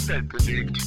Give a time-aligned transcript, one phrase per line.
[0.00, 0.78] die Welt bewegt.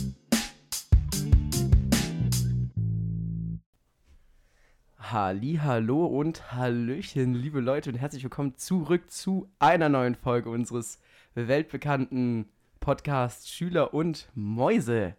[4.98, 11.00] Hallo und hallöchen, liebe Leute und herzlich willkommen zurück zu einer neuen Folge unseres
[11.36, 15.16] weltbekannten Podcasts Schüler und Mäuse.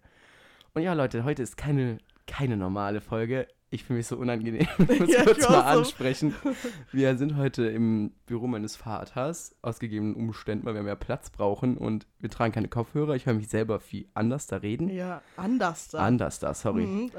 [0.73, 3.47] Und ja, Leute, heute ist keine, keine normale Folge.
[3.75, 4.69] Ich fühle mich so unangenehm.
[4.89, 5.79] Ich muss Ja, kurz ich mal so.
[5.81, 6.33] ansprechen.
[6.93, 11.77] Wir sind heute im Büro meines Vaters, aus gegebenen Umständen, weil wir mehr Platz brauchen
[11.77, 13.17] und wir tragen keine Kopfhörer.
[13.17, 14.89] Ich höre mich selber viel anders da reden.
[14.91, 15.99] Ja, anders da.
[15.99, 16.87] Anders da, sorry.
[16.87, 17.11] Mhm,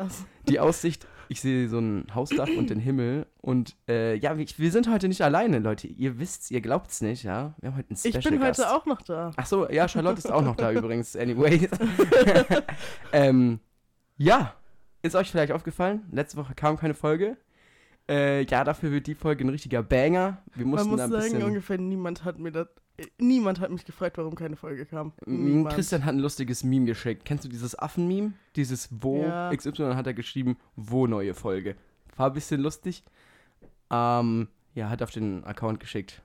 [0.48, 3.26] Die Aussicht, ich sehe so ein Hausdach und den Himmel.
[3.42, 5.88] Und äh, ja, wir, wir sind heute nicht alleine, Leute.
[5.88, 7.54] Ihr wisst's, ihr glaubt's nicht, ja.
[7.60, 8.60] Wir haben heute einen ich Special bin Gast.
[8.62, 9.32] heute auch noch da.
[9.36, 11.18] Ach so, ja, Charlotte ist auch noch da übrigens.
[11.18, 11.68] Anyway.
[13.12, 13.60] ähm,
[14.18, 14.54] ja,
[15.06, 16.04] ist euch vielleicht aufgefallen?
[16.12, 17.38] Letzte Woche kam keine Folge.
[18.08, 20.42] Äh, ja, dafür wird die Folge ein richtiger Banger.
[20.54, 22.68] Wir Man mussten muss da ein sagen, ungefähr niemand hat mir das.
[22.98, 25.14] äh, Niemand hat mich gefragt, warum keine Folge kam.
[25.26, 25.74] Niemand.
[25.76, 27.26] Christian hat ein lustiges Meme geschickt.
[27.26, 28.34] Kennst du dieses Affen-Meme?
[28.56, 29.56] Dieses Wo Ja.
[29.56, 31.76] XY hat er geschrieben, wo neue Folge.
[32.16, 33.04] War ein bisschen lustig.
[33.92, 36.22] Ähm, ja, hat auf den Account geschickt.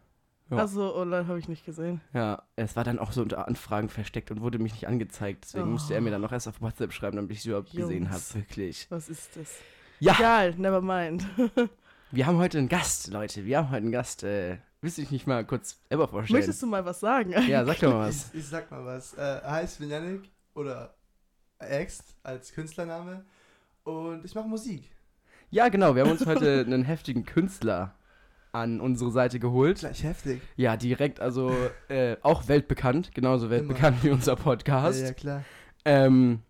[0.50, 0.56] Ja.
[0.56, 2.00] Also, oh Leute, habe ich nicht gesehen.
[2.12, 5.44] Ja, es war dann auch so unter Anfragen versteckt und wurde mich nicht angezeigt.
[5.44, 5.70] Deswegen Oh.
[5.72, 8.16] musste er mir dann noch erst auf WhatsApp schreiben, damit ich es überhaupt gesehen habe.
[8.18, 8.34] Jungs.
[8.34, 8.86] Wirklich.
[8.90, 9.54] Was ist das?
[10.00, 11.24] Ja, Egal, never mind.
[12.10, 13.44] wir haben heute einen Gast, Leute.
[13.44, 14.24] Wir haben heute einen Gast.
[14.24, 16.38] Äh, willst du dich nicht mal kurz selber vorstellen?
[16.40, 17.30] Möchtest du mal was sagen?
[17.48, 18.30] ja, sag doch mal was.
[18.32, 19.14] Ich, ich sag mal was.
[19.14, 20.94] Äh, hi, ich bin Yannick oder
[21.58, 23.24] Ext als Künstlername
[23.84, 24.90] und ich mache Musik.
[25.50, 25.94] Ja, genau.
[25.94, 27.94] Wir haben uns heute einen heftigen Künstler
[28.52, 29.78] an unsere Seite geholt.
[29.80, 30.40] Gleich heftig.
[30.56, 31.52] Ja, direkt, also
[31.88, 35.00] äh, auch weltbekannt, genauso weltbekannt wie unser Podcast.
[35.00, 35.44] Ja, ja, klar.
[35.84, 36.40] Ähm,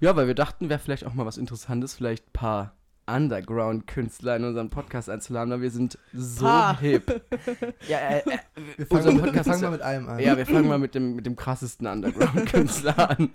[0.00, 2.74] ja, weil wir dachten, wäre vielleicht auch mal was Interessantes, vielleicht ein paar
[3.08, 6.78] Underground-Künstler in unseren Podcast einzuladen, weil wir sind so Paar.
[6.78, 7.22] hip.
[7.88, 8.38] ja, äh, äh,
[8.76, 10.18] Wir unser fangen, wir Podcast fangen ist mal mit einem an.
[10.18, 13.30] ja, wir fangen mal mit dem, mit dem krassesten Underground-Künstler an.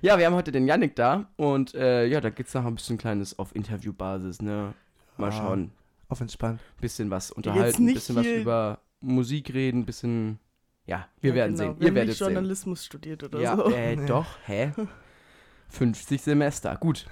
[0.00, 2.98] Ja, wir haben heute den Yannick da und äh, ja, da geht's noch ein bisschen
[2.98, 4.72] kleines auf Interviewbasis, ne?
[5.18, 5.70] Mal Ah, schauen,
[6.10, 6.60] Auf entspannt.
[6.80, 10.38] bisschen was unterhalten, nicht bisschen was über Musik reden, bisschen,
[10.84, 11.70] ja, wir Ja, werden genau.
[11.72, 12.26] sehen, Wir ihr werdet nicht sehen.
[12.26, 13.70] Journalismus studiert oder Ja, so.
[13.72, 14.06] äh, Nee.
[14.06, 14.72] doch, hä?
[15.70, 17.06] 50 Semester, gut.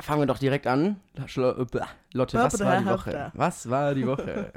[0.00, 1.00] Fangen wir doch direkt an.
[1.14, 1.22] Äh.
[2.12, 3.30] Lotte, was war die Woche?
[3.34, 4.52] Was war die Woche?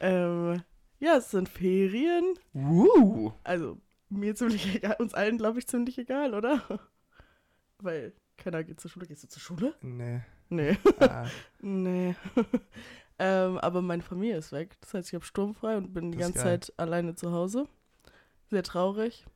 [0.00, 0.62] Ähm,
[0.98, 2.34] ja, es sind Ferien.
[2.52, 3.32] Woo!
[3.42, 3.78] Also,
[4.10, 6.60] mir ziemlich egal, uns allen, glaube ich, ziemlich egal, oder?
[7.78, 9.06] Weil keiner geht zur Schule.
[9.06, 9.74] Gehst du zur Schule?
[9.80, 10.20] Nee.
[10.48, 10.76] Nee.
[11.00, 11.26] Ah,
[11.60, 12.14] Nee.
[13.18, 14.76] ähm, aber meine Familie ist weg.
[14.80, 16.48] Das heißt, ich habe sturmfrei und bin die Das ist ganze.
[16.48, 17.66] Zeit alleine zu Hause.
[18.50, 19.26] Sehr traurig.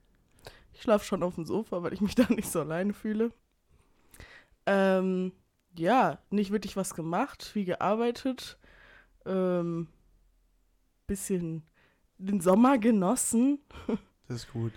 [0.73, 3.33] Ich schlafe schon auf dem Sofa, weil ich mich da nicht so alleine fühle.
[4.67, 5.33] Ähm,
[5.77, 8.59] ja, nicht wirklich was gemacht, viel gearbeitet.
[9.27, 9.89] Ähm,
[11.07, 11.65] bisschen
[12.19, 13.59] den Sommer genossen.
[14.29, 14.73] das ist gut.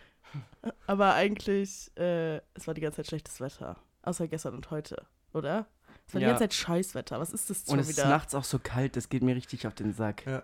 [0.88, 3.78] Aber eigentlich, äh, es war die ganze Zeit schlechtes Wetter.
[4.02, 5.68] Außer gestern und heute, oder?
[6.08, 6.28] Es war Ja.
[6.28, 7.20] die ganze Zeit Scheißwetter.
[7.20, 8.10] Was ist das schon Und es ist wieder?
[8.10, 10.26] nachts auch so kalt, das geht mir richtig auf den Sack.
[10.26, 10.44] Ja.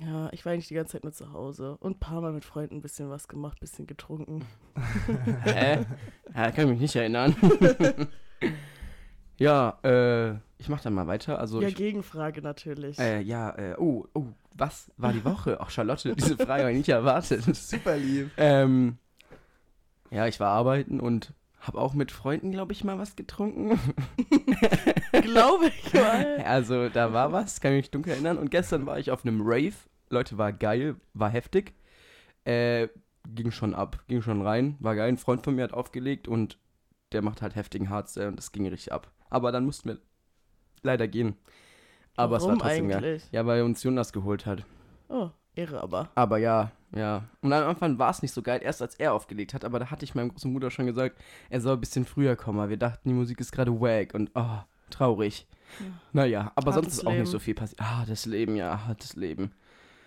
[0.00, 2.44] Ja, ich war eigentlich die ganze Zeit nur zu Hause und ein paar Mal mit
[2.44, 4.44] Freunden ein bisschen was gemacht, ein bisschen getrunken.
[5.44, 5.84] Hä?
[6.34, 7.36] Ja, kann ich mich nicht erinnern.
[9.38, 11.38] ja, äh, ich mach dann mal weiter.
[11.38, 12.98] Also, ja, ich, Gegenfrage natürlich.
[12.98, 14.24] äh, ja, äh, oh, oh,
[14.56, 15.58] was war die Woche?
[15.60, 17.44] Ach, Charlotte, diese Frage habe ich nicht erwartet.
[17.54, 18.32] Super lieb.
[18.36, 18.98] Ähm,
[20.10, 21.32] ja, ich war arbeiten und
[21.66, 23.78] habe auch mit Freunden, glaube ich, mal was getrunken.
[25.22, 26.38] Glaube ich mal.
[26.44, 28.36] Also, da war was, kann ich mich dunkel erinnern.
[28.38, 29.74] Und gestern war ich auf einem Rave.
[30.10, 31.72] Leute, war geil, war heftig.
[32.44, 32.88] Äh,
[33.26, 35.08] ging schon ab, ging schon rein, war geil.
[35.08, 36.58] Ein Freund von mir hat aufgelegt und
[37.12, 39.10] der macht halt heftigen Hardstyle und das ging richtig ab.
[39.30, 39.98] Aber dann mussten wir
[40.82, 41.36] leider gehen.
[42.16, 42.98] Aber Warum es war trotzdem geil.
[42.98, 43.28] eigentlich?
[43.32, 44.64] Ja, weil uns Jonas geholt hat.
[45.08, 46.10] Oh, Ehre aber.
[46.14, 47.24] Aber ja, ja.
[47.40, 49.64] Und am Anfang war es nicht so geil, erst als er aufgelegt hat.
[49.64, 51.16] Aber da hatte ich meinem großen Bruder schon gesagt,
[51.50, 52.58] er soll ein bisschen früher kommen.
[52.58, 54.58] weil Wir dachten, die Musik ist gerade wack und oh,
[54.90, 55.46] traurig.
[55.80, 55.86] Ja.
[56.12, 57.30] Naja, aber sonst Hartes ist auch nicht Leben.
[57.30, 57.80] so viel passiert.
[57.80, 59.52] Ah, das Leben, ja, hartes Leben.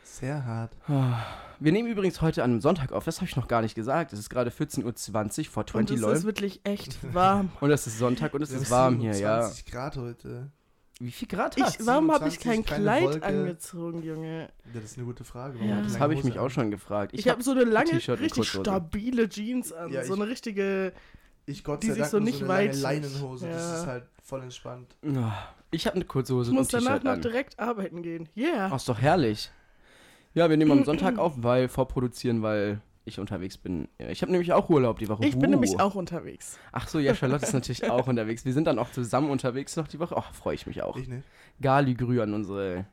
[0.03, 0.71] Sehr hart.
[0.87, 1.19] Ah.
[1.59, 3.03] Wir nehmen übrigens heute an einem Sonntag auf.
[3.03, 4.13] Das habe ich noch gar nicht gesagt.
[4.13, 4.83] Es ist gerade 14.20
[5.39, 6.13] Uhr vor Und 20 es LOL.
[6.13, 7.51] ist wirklich echt warm.
[7.59, 9.41] Und es ist Sonntag und es ist warm hier, ja.
[9.41, 10.51] 27 Grad heute.
[10.99, 11.85] Wie viel Grad Ich, hat's?
[11.85, 13.23] warum habe ich 27, kein Kleid Wolke.
[13.25, 14.41] angezogen, Junge?
[14.41, 15.59] Ja, das ist eine gute Frage.
[15.63, 15.81] Ja.
[15.81, 16.45] Das habe ich mich an?
[16.45, 17.11] auch schon gefragt.
[17.13, 19.91] Ich, habe so eine lange, richtig stabile Jeans an.
[19.91, 20.93] Ja, so ich- eine richtige.
[21.45, 23.47] Ich Gott die sei sich Dank so nicht so eine weit- Leinenhose.
[23.47, 23.53] Ja.
[23.53, 24.95] Das ist halt voll entspannt.
[25.15, 25.33] Ah,
[25.71, 27.21] Ich habe eine kurze Hose Ich und muss danach noch an.
[27.21, 28.27] direkt arbeiten gehen.
[28.35, 28.69] Yeah.
[28.71, 29.51] Ach, ist doch herrlich.
[30.33, 33.87] Ja, wir nehmen am Sonntag auf, weil vorproduzieren, weil ich unterwegs bin.
[33.97, 35.25] Ich habe nämlich auch Urlaub die Woche.
[35.25, 35.51] Ich bin Uh.
[35.51, 36.59] nämlich auch unterwegs.
[36.71, 38.45] Ach so, ja, Charlotte ist natürlich auch unterwegs.
[38.45, 40.15] Wir sind dann auch zusammen unterwegs noch die Woche.
[40.17, 40.97] Ach, freue ich mich auch.
[40.97, 41.23] Ich nicht.
[41.61, 42.85] Gali Grü an unsere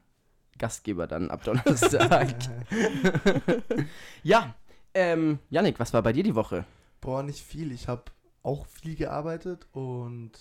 [0.59, 2.35] Gastgeber dann ab Donnerstag.
[4.23, 4.55] ja,
[4.95, 6.65] ähm, Yannick, was war bei dir die Woche?
[7.01, 7.73] Boah, nicht viel.
[7.73, 8.05] Ich habe
[8.43, 10.33] auch viel gearbeitet und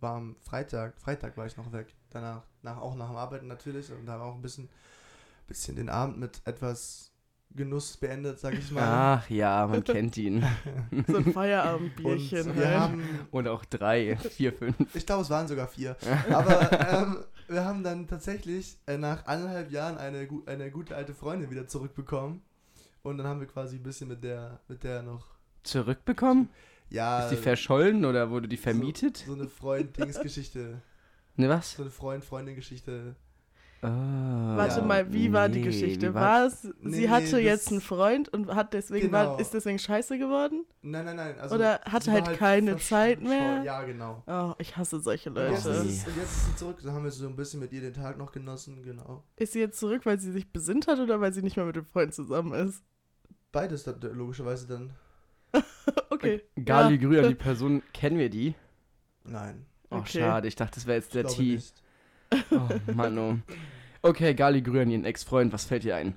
[0.00, 1.94] war am Freitag, Freitag war ich noch weg.
[2.10, 4.68] Danach, nach, auch nach dem Arbeiten natürlich und habe auch ein bisschen,
[5.46, 7.12] bisschen den Abend mit etwas
[7.54, 8.82] Genuss beendet, sag ich mal.
[9.22, 10.44] Ach ja, man kennt ihn.
[11.06, 12.54] So ein und Feierabendbierchen.
[12.56, 12.78] wir halt.
[12.78, 14.76] haben, Und auch drei, vier, fünf.
[14.94, 15.96] ich glaube, es waren sogar vier.
[16.30, 21.50] Aber ähm, wir haben dann tatsächlich äh, nach anderthalb Jahren eine, eine gute alte Freundin
[21.50, 22.42] wieder zurückbekommen.
[23.02, 25.24] Und dann haben wir quasi ein bisschen mit der, mit der noch.
[25.62, 26.50] Zurückbekommen?
[26.90, 27.24] Ja.
[27.24, 29.18] Ist die verschollen oder wurde die vermietet?
[29.18, 30.82] So, so eine Freund-Dings-Geschichte.
[31.38, 31.72] Ne, was?
[31.72, 33.14] So eine Freund-Freundin-Geschichte.
[33.86, 34.84] Ah, Warte Ja.
[34.86, 36.10] mal, wie war die Geschichte?
[36.10, 39.32] wie War es, Nee, sie hatte nee, jetzt einen Freund und hat deswegen Genau.
[39.32, 40.64] war, ist deswegen scheiße geworden?
[40.82, 41.38] Nein, nein, nein.
[41.38, 43.62] Also Oder hatte war halt keine Zeit mehr?
[43.64, 44.22] Ja, genau.
[44.26, 45.78] Oh, ich hasse solche Und jetzt, Leute.
[45.78, 46.78] ist es, und jetzt ist sie zurück.
[46.82, 49.22] Dann haben wir so ein bisschen mit ihr den Tag noch genossen, genau.
[49.36, 51.76] Ist sie jetzt zurück, weil sie sich besinnt hat oder weil sie nicht mehr mit
[51.76, 52.82] dem Freund zusammen ist?
[53.52, 54.90] Beides dann, logischerweise dann.
[56.10, 56.42] Okay.
[56.64, 57.00] Gali ja.
[57.00, 58.54] Grüher, die Person, kennen wir die?
[59.24, 59.66] Nein.
[59.90, 60.20] Oh, Okay.
[60.20, 61.42] schade, ich dachte, das wäre jetzt Ich der T.
[61.42, 61.82] nicht.
[62.50, 63.36] Oh, Mann, oh.
[64.06, 66.14] Okay, Gali Grüan, ihren Ex-Freund, was fällt dir ein?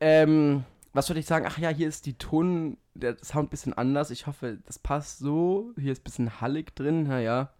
[0.00, 0.62] Ähm,
[0.92, 1.44] was wollte ich sagen?
[1.48, 4.12] Ach ja, hier ist die Ton, der Sound ein bisschen anders.
[4.12, 5.72] Ich hoffe, das passt so.
[5.76, 7.50] Hier ist ein bisschen hallig drin, naja.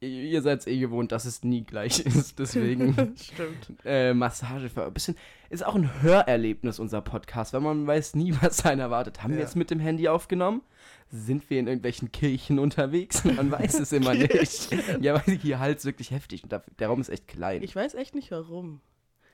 [0.00, 3.68] Ihr seid es eh gewohnt, dass es nie gleich ist, deswegen Stimmt.
[3.84, 5.14] äh, Massage für ein bisschen.
[5.50, 9.22] Ist auch ein Hörerlebnis, unser Podcast, weil man weiß nie, was einen erwartet.
[9.22, 9.44] Haben wir Ja.
[9.44, 10.62] jetzt mit dem Handy aufgenommen?
[11.10, 13.24] Sind wir in irgendwelchen Kirchen unterwegs?
[13.24, 14.70] Man weiß es immer nicht.
[15.02, 17.62] Ja, weil hier halt wirklich heftig und der Raum ist echt klein.
[17.62, 18.80] Ich weiß echt nicht warum.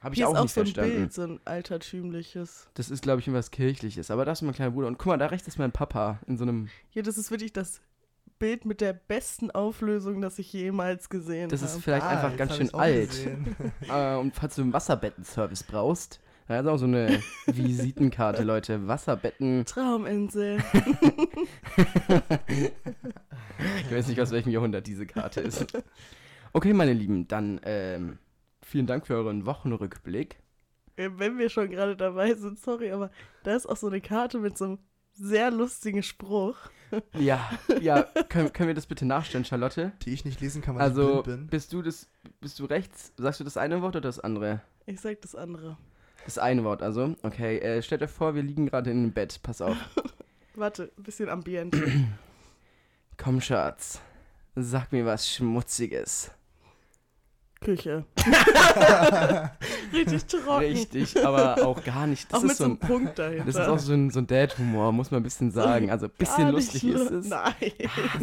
[0.05, 0.97] Habe ich Hier auch ist auch nicht so ein verstanden.
[0.97, 2.69] Bild, so ein altertümliches.
[2.75, 4.11] Das ist, glaube ich, irgendwas Kirchliches.
[4.11, 4.87] Aber das ist mein kleiner Bruder.
[4.87, 6.69] Und guck mal, da rechts ist mein Papa in so einem.
[6.91, 7.81] Hier, das ist wirklich das
[8.39, 11.83] Bild mit der besten Auflösung, das ich jemals gesehen Das ist habe.
[11.83, 13.29] vielleicht Ah, einfach ganz hab schön alt.
[13.89, 18.87] Äh, und falls du einen Wasserbettenservice brauchst, da ist auch so eine Visitenkarte, Leute.
[18.87, 19.65] Wasserbetten.
[19.65, 20.59] Trauminsel.
[23.89, 25.67] Ich weiß nicht, aus welchem Jahrhundert diese Karte ist.
[26.53, 28.19] Okay, meine Lieben, dann ähm,
[28.65, 30.37] vielen Dank für euren Wochenrückblick.
[30.97, 33.11] Äh, Wenn wir schon gerade dabei sind, sorry, aber
[33.43, 34.79] da ist auch so eine Karte mit so einem
[35.13, 36.57] sehr lustigen Spruch.
[37.19, 37.51] Ja,
[37.81, 39.91] ja, können, können wir das bitte nachstellen, Charlotte?
[40.03, 41.47] Die ich nicht lesen kann, weil Also, ich blind bin.
[41.49, 42.09] bist du das,
[42.41, 43.13] bist du rechts?
[43.17, 44.61] Sagst du das eine Wort oder das andere?
[44.87, 45.77] Ich sag das andere.
[46.25, 47.17] Das eine Wort, also.
[47.25, 49.41] Okay, äh, stellt euch vor, wir liegen gerade in einem Bett.
[49.43, 49.77] Pass auf.
[50.55, 51.75] Warte, ein bisschen ambient.
[53.17, 54.01] Komm, Schatz.
[54.55, 56.31] Sag mir was Schmutziges.
[57.65, 58.05] Küche.
[59.93, 60.59] Richtig trocken.
[60.65, 62.31] Richtig, aber auch gar nicht.
[62.33, 63.45] Das auch mit ist so einem ein, Punkt dahinter.
[63.45, 65.91] das ist auch so ein, so ein Dad-Humor, muss man ein bisschen sagen.
[65.91, 67.29] Also ein bisschen lustig ist es.
[67.29, 67.55] Nein.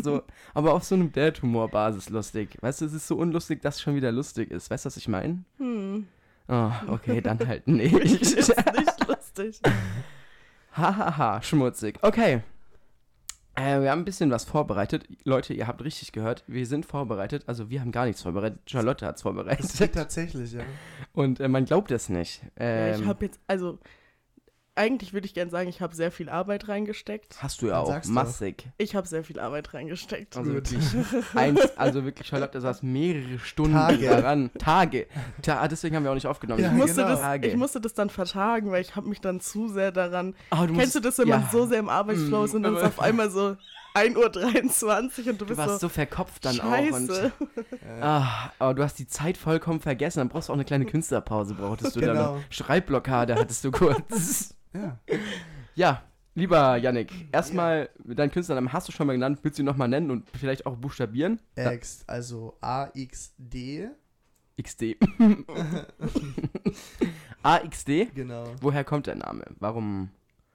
[0.01, 0.21] So,
[0.53, 2.57] aber auf so einem Dad-Humor-Basis lustig.
[2.61, 4.69] Weißt du, es ist so unlustig, dass es schon wieder lustig ist.
[4.69, 5.43] Weißt du, was ich meine?
[5.57, 6.07] Hm.
[6.47, 7.93] Oh, okay, dann halt Das nicht.
[7.93, 9.59] ist nicht lustig.
[10.73, 11.99] Hahaha, schmutzig.
[12.01, 12.41] Okay.
[13.55, 15.05] Äh, wir haben ein bisschen was vorbereitet.
[15.25, 17.43] Leute, ihr habt richtig gehört, wir sind vorbereitet.
[17.47, 18.59] Also wir haben gar nichts vorbereitet.
[18.65, 19.93] Charlotte hat es vorbereitet.
[19.93, 20.63] tatsächlich, ja.
[21.13, 22.41] Und äh, man glaubt es nicht.
[22.57, 23.79] Ja, Ähm, ich habe jetzt, also,
[24.75, 27.43] eigentlich würde ich gerne sagen, ich habe sehr viel Arbeit reingesteckt.
[27.43, 28.05] hast du ja Dann auch.
[28.05, 28.67] Massig.
[28.77, 30.37] Ich habe sehr viel Arbeit reingesteckt.
[30.37, 30.83] Also wirklich,
[31.35, 34.07] eins, also wirklich, Charlotte saß mehrere Stunden Tage.
[34.07, 34.49] daran.
[34.57, 35.07] Tage.
[35.41, 36.61] Ta deswegen haben wir auch nicht aufgenommen.
[36.63, 37.09] Ja, ich, musste genau.
[37.09, 37.47] das, Tage.
[37.47, 40.35] ich musste das dann vertagen, weil ich habe mich dann zu sehr daran.
[40.51, 41.39] Oh, du Kennst du das, wenn ja.
[41.39, 43.57] man so sehr im Arbeitsflow ist und dann ist aber- auf einmal so
[43.93, 46.71] 1.23 Uhr und du Du bist warst so, so verkopft dann auch.
[46.93, 47.31] Und, scheiße.
[47.97, 50.19] Äh, ah, aber du hast die Zeit vollkommen vergessen.
[50.19, 52.15] Dann brauchst du auch eine kleine Künstlerpause, brauchtest du dann.
[52.15, 52.33] Genau.
[52.35, 54.55] Eine Schreibblockade hattest du kurz.
[54.73, 54.99] ja.
[55.75, 56.03] ja,
[56.35, 59.39] lieber Yannick, erstmal deinen Künstlernamen hast du schon mal genannt.
[59.43, 61.39] Willst du ihn nochmal nennen und vielleicht auch buchstabieren?
[61.57, 61.71] Ja.
[61.71, 63.89] Ex, also AXD.
[64.61, 64.97] XD.
[67.43, 67.89] AXD?
[68.15, 68.43] Genau.
[68.61, 69.45] Woher kommt der Name?
[69.59, 70.09] Warum?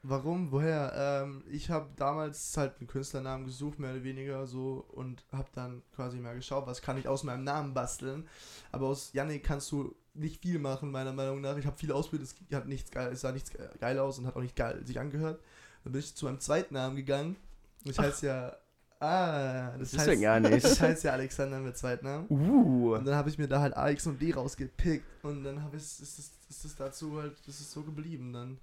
[0.09, 0.53] Warum?
[0.53, 0.93] Woher?
[1.25, 5.83] Ähm, ich habe damals halt einen Künstlernamen gesucht, mehr oder weniger so, und habe dann
[5.95, 8.29] quasi mal geschaut, was kann ich aus meinem Namen basteln.
[8.73, 11.57] Aber aus Yannick kannst du nicht viel machen, meiner Meinung nach.
[11.57, 14.27] Ich habe viel ausprobiert, es hat nichts geil, es sah nichts ge- geil aus und
[14.27, 15.41] hat auch nicht geil sich angehört.
[15.85, 17.37] Dann bin ich zu meinem zweiten Namen gegangen.
[17.85, 18.57] Ich heiße ja.
[18.99, 20.65] Ah, das, Das ist heißt, ja gar nicht.
[20.65, 22.27] Das heißt ja Alexander mit Zweitnamen.
[22.31, 22.95] Uh.
[22.95, 25.83] Und dann habe ich mir da halt AX und D rausgepickt und dann habe ich
[25.83, 28.59] ist es ist es dazu halt das ist so geblieben dann.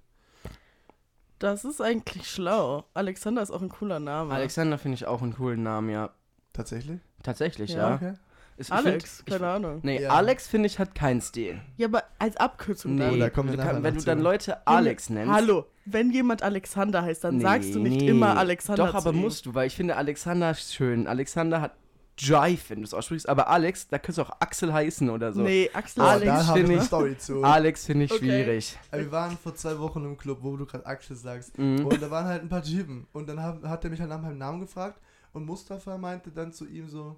[1.38, 2.84] Das ist eigentlich schlau.
[2.94, 4.32] Alexander ist auch ein cooler Name.
[4.32, 6.10] Alexander finde ich auch einen coolen Namen, ja.
[6.52, 7.00] Tatsächlich?
[7.22, 7.88] Tatsächlich, Ja.
[7.90, 7.94] ja.
[7.96, 8.12] Okay.
[8.56, 9.80] Ist- Alex, find- ich- keine Ahnung.
[9.82, 10.10] Nee, Ja.
[10.10, 11.60] Alex finde ich hat keinen Stil.
[11.76, 13.14] Ja, aber als Abkürzung Nee, dann.
[13.14, 14.20] Oh, da kommen wir kann, wenn du dann.
[14.20, 15.32] Leute Alex nennst.
[15.32, 18.08] Hallo, wenn jemand Alexander heißt, dann Nee, sagst du nicht nee.
[18.08, 19.20] immer Alexander Doch, zu aber ihm.
[19.22, 21.08] musst du, weil ich finde Alexander schön.
[21.08, 21.72] Alexander hat
[22.16, 23.28] Jive, wenn du es aussprichst.
[23.28, 25.42] Aber Alex, da könntest du auch Axel heißen oder so.
[25.42, 27.42] Nee, Axel Boah, Alex finde eine ich- Story zu.
[27.42, 28.20] Alex finde ich Okay.
[28.20, 28.78] schwierig.
[28.92, 31.58] Wir waren vor zwei Wochen im Club, wo du gerade Axel sagst.
[31.58, 31.86] Mhm.
[31.86, 33.06] Und da waren halt ein paar Typen.
[33.12, 35.00] Und dann hab, hat er mich halt nach meinem Namen gefragt.
[35.32, 37.16] Und Mustafa meinte dann zu ihm so,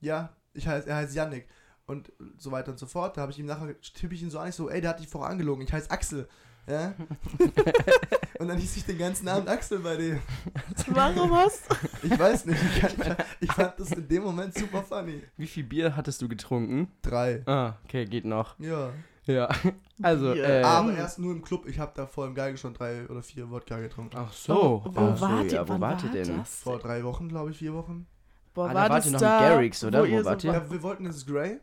[0.00, 1.46] ja, ich heiß, er heißt Yannick.
[1.86, 3.16] Und so weiter und so fort.
[3.16, 5.00] Da habe ich ihm nachher, tippe ich ihn so an, ich so, ey, der hat
[5.00, 6.28] dich vorher angelogen, ich heiße Axel.
[6.66, 6.94] Ja?
[8.38, 10.18] und dann hieß ich den ganzen Abend Axel bei dem.
[10.88, 11.62] Warum hast
[12.02, 15.22] Ich weiß nicht, ich, kann, ich fand das in dem Moment super funny.
[15.36, 16.88] Wie viel Bier hattest du getrunken?
[17.02, 17.42] Drei.
[17.46, 18.58] Ah, okay, geht noch.
[18.58, 18.90] Ja.
[19.26, 19.48] Ja.
[20.02, 20.44] Also, Bier?
[20.44, 21.66] äh, Aber erst nur im Club.
[21.66, 24.16] Ich habe da vor dem Geige schon drei oder vier Wodka getrunken.
[24.18, 24.82] Ach so.
[24.86, 25.52] Wo Ach so, wart ihr?
[25.52, 26.38] ja, wo Wann wart ihr denn?
[26.38, 26.56] das?
[26.60, 28.06] Vor drei Wochen, glaube ich, vier Wochen.
[28.54, 30.00] Boah, Ah, da war wart das ihr noch da, mit Garrix, oder?
[30.02, 30.54] Wo ihr wart so ihr?
[30.54, 31.58] war- Ja, wir wollten ins Grey.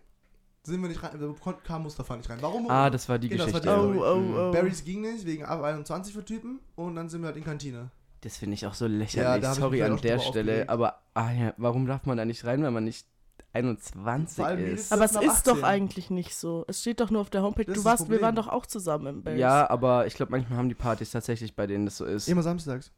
[0.64, 2.38] Sind wir nicht rein, da kam Mustafa nicht rein.
[2.42, 2.70] Warum?
[2.70, 3.92] Ah, das war die Genau, das war Geschichte.
[3.92, 4.52] die Oh, oh, oh.
[4.52, 6.60] Barrys ging nicht, wegen ab 21 für Typen.
[6.76, 7.90] Und dann sind wir halt in Kantine.
[8.22, 9.44] Das finde ich auch so Ja, lächerlich.
[9.50, 10.70] ich Sorry mich an der Stelle.
[10.70, 13.08] Aber ah, ja, warum darf man da nicht rein, wenn man nicht
[13.54, 14.94] 21 Vor allem ist?
[14.94, 15.64] Aber es ist doch 18.
[15.64, 16.64] eigentlich nicht so.
[16.68, 17.66] Es steht doch nur auf der Homepage.
[17.66, 19.38] Das Du warst, wir waren doch auch zusammen im Base.
[19.40, 22.28] Ja, aber ich glaube, manchmal haben die Partys tatsächlich, bei denen das so ist.
[22.28, 22.92] Immer samstags.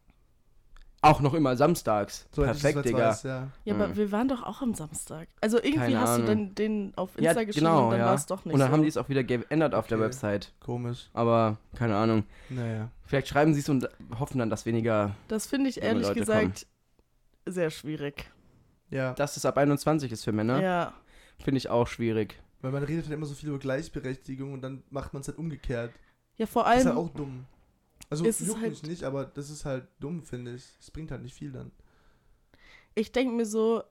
[1.03, 2.27] Auch noch immer samstags.
[2.31, 3.09] So Perfekt, Digga.
[3.09, 3.47] Weiß, ja.
[3.65, 3.95] Ja, aber Mhm.
[3.97, 5.27] wir waren doch auch am Samstag.
[5.41, 6.25] Also irgendwie Keine hast Ahnung.
[6.25, 8.05] du dann den auf Ja, Insta geschrieben genau, und dann ja.
[8.07, 8.73] war es doch nicht Und dann so.
[8.73, 10.05] haben die es auch wieder geändert auf der Okay.
[10.07, 10.53] Website.
[10.61, 11.09] Komisch.
[11.13, 12.23] Aber keine Ahnung.
[12.49, 12.89] Naja.
[13.05, 16.67] Vielleicht schreiben sie es und hoffen dann, dass weniger, das finde ich ehrlich Leute gesagt
[17.45, 18.31] sehr schwierig.
[18.89, 19.13] Ja.
[19.13, 20.61] dass es ab 21 ist für Männer.
[20.61, 20.93] Ja.
[21.43, 22.39] Finde ich auch schwierig.
[22.61, 25.37] Weil man redet halt immer so viel über Gleichberechtigung und dann macht man es halt
[25.37, 25.91] umgekehrt.
[26.37, 26.95] Ja, vor Das ist allem.
[26.95, 27.45] halt auch dumm.
[28.09, 30.63] Also ist es juckt halt- mich nicht, aber das ist halt dumm, finde ich.
[30.79, 31.71] Es bringt halt nicht viel dann.
[32.95, 33.83] ich denke mir so,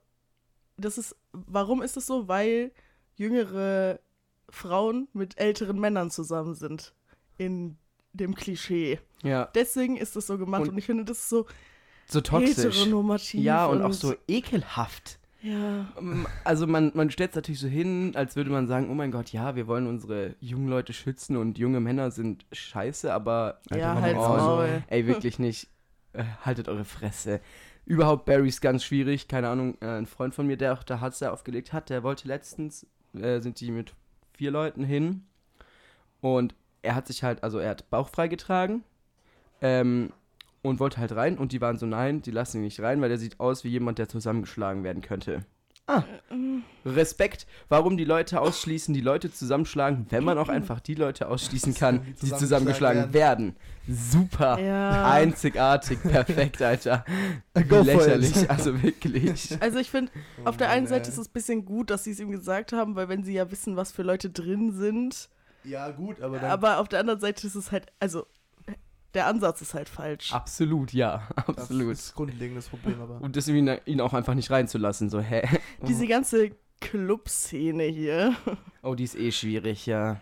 [0.77, 2.27] das ist, warum ist es so?
[2.27, 2.71] Weil
[3.15, 3.99] jüngere
[4.49, 6.93] Frauen mit älteren Männern zusammen sind.
[7.37, 7.77] In
[8.13, 8.99] dem Klischee.
[9.23, 11.45] Ja, Deswegen ist es so gemacht und, Und ich finde, das ist so
[12.07, 12.57] so toxisch.
[12.75, 13.41] heteronormativ.
[13.43, 15.19] Ja, und auch so ekelhaft.
[15.43, 15.85] Ja.
[15.99, 19.11] Ähm, Also man, man stellt es natürlich so hin, als würde man sagen, oh mein
[19.11, 23.99] Gott, ja, wir wollen unsere jungen Leute schützen und junge Männer sind scheiße, aber Ja,
[24.01, 24.37] halt Maul.
[24.37, 24.83] Maul.
[24.87, 25.67] ey, wirklich nicht,
[26.13, 27.41] äh, haltet eure Fresse.
[27.85, 31.01] Überhaupt Barry ist ganz schwierig, keine Ahnung, äh, ein Freund von mir, der auch da
[31.01, 33.93] Harz aufgelegt hat, der wollte letztens, äh, sind die mit
[34.33, 35.25] vier Leuten hin
[36.21, 38.83] und er hat sich halt, also er hat Bauch freigetragen
[39.61, 40.11] ähm,
[40.63, 43.09] und wollte halt rein und die waren so, nein, die lassen ihn nicht rein, weil
[43.09, 45.45] der sieht aus wie jemand, der zusammengeschlagen werden könnte.
[45.85, 46.03] Ah,
[46.85, 51.73] Respekt, warum die Leute ausschließen, die Leute zusammenschlagen, wenn man auch einfach die Leute ausschließen
[51.75, 53.57] kann, Die zusammengeschlagen werden.
[53.87, 54.59] Super.
[54.59, 55.11] Ja.
[55.11, 57.03] Einzigartig, perfekt, Alter.
[57.53, 57.85] Go for it.
[57.87, 59.57] lächerlich, also wirklich.
[59.59, 60.09] Also ich finde,
[60.43, 62.71] Oh auf der einen Seite ist es ein bisschen gut, dass sie es ihm gesagt
[62.71, 65.27] haben, weil wenn sie ja wissen, was für Leute drin sind,
[65.65, 66.49] Ja, gut, aber dann.
[66.51, 68.25] aber auf der anderen Seite ist es halt, also
[69.13, 70.31] der Ansatz ist halt falsch.
[70.33, 71.91] Absolut, ja, das absolut.
[71.93, 73.21] ist das grundlegendes Problem, aber.
[73.21, 75.47] Und deswegen ihn auch einfach nicht reinzulassen, so, hä?
[75.87, 76.51] Diese ganze
[76.81, 78.35] Clubszene hier,
[78.83, 80.19] Oh, die ist eh schwierig, ja.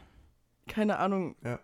[0.68, 1.60] keine Ahnung, Ja.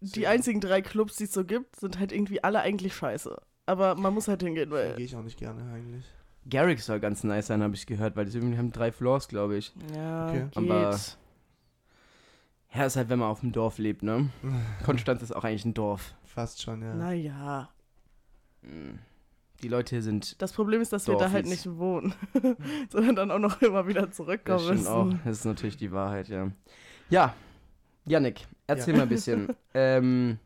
[0.00, 3.36] die einzigen drei Clubs, die es so gibt, sind halt irgendwie alle eigentlich scheiße.
[3.66, 4.94] Aber man muss halt hingehen, weil.
[4.96, 6.04] gehe ich auch nicht gerne eigentlich.
[6.48, 9.56] Garrick soll ganz nice sein, habe ich gehört, weil die irgendwie haben drei Floors, glaube
[9.56, 9.72] ich.
[9.94, 10.46] Ja, Okay.
[10.54, 11.16] geht.
[12.76, 14.28] Ja, ist halt, wenn man auf dem Dorf lebt, ne?
[14.84, 16.14] Konstanz ist auch eigentlich ein Dorf.
[16.24, 16.94] Fast schon, ja.
[16.94, 17.70] Naja.
[18.62, 18.98] Mm.
[19.62, 20.40] Die Leute hier sind.
[20.42, 21.64] Das Problem ist, dass wir da halt Dorfis.
[21.64, 22.14] nicht wohnen,
[22.90, 24.88] sondern dann auch noch immer wieder Das zurückkommen stimmt müssen.
[24.92, 25.14] auch.
[25.24, 26.50] Das ist natürlich die Wahrheit, ja.
[27.08, 27.34] Ja,
[28.04, 28.98] Yannick, erzähl Ja.
[28.98, 29.48] mal ein bisschen.
[29.72, 30.38] ähm,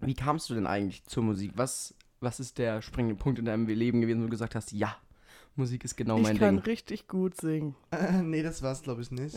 [0.00, 1.52] wie kamst du denn eigentlich zur Musik?
[1.56, 4.96] Was, was ist der springende Punkt in deinem Leben gewesen, wo du gesagt hast, ja,
[5.56, 6.64] Musik ist genau mein ich kann Ding?
[6.64, 7.76] richtig gut singen.
[7.92, 9.36] Äh, nee, das war's, glaube ich, nicht.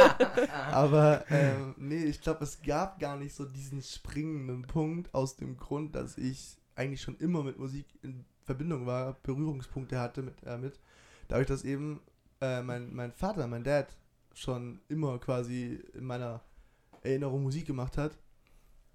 [0.72, 5.56] Aber, ähm, nee, ich glaube, es gab gar nicht so diesen springenden Punkt aus dem
[5.56, 10.58] Grund, dass ich eigentlich schon immer mit Musik in Verbindung war, Berührungspunkte hatte mit, äh,
[10.58, 10.80] mit.
[11.28, 12.00] Dadurch, dass eben
[12.40, 13.94] äh, mein, mein Vater, mein Dad,
[14.34, 16.40] schon immer quasi in meiner
[17.02, 18.16] Erinnerung Musik gemacht hat.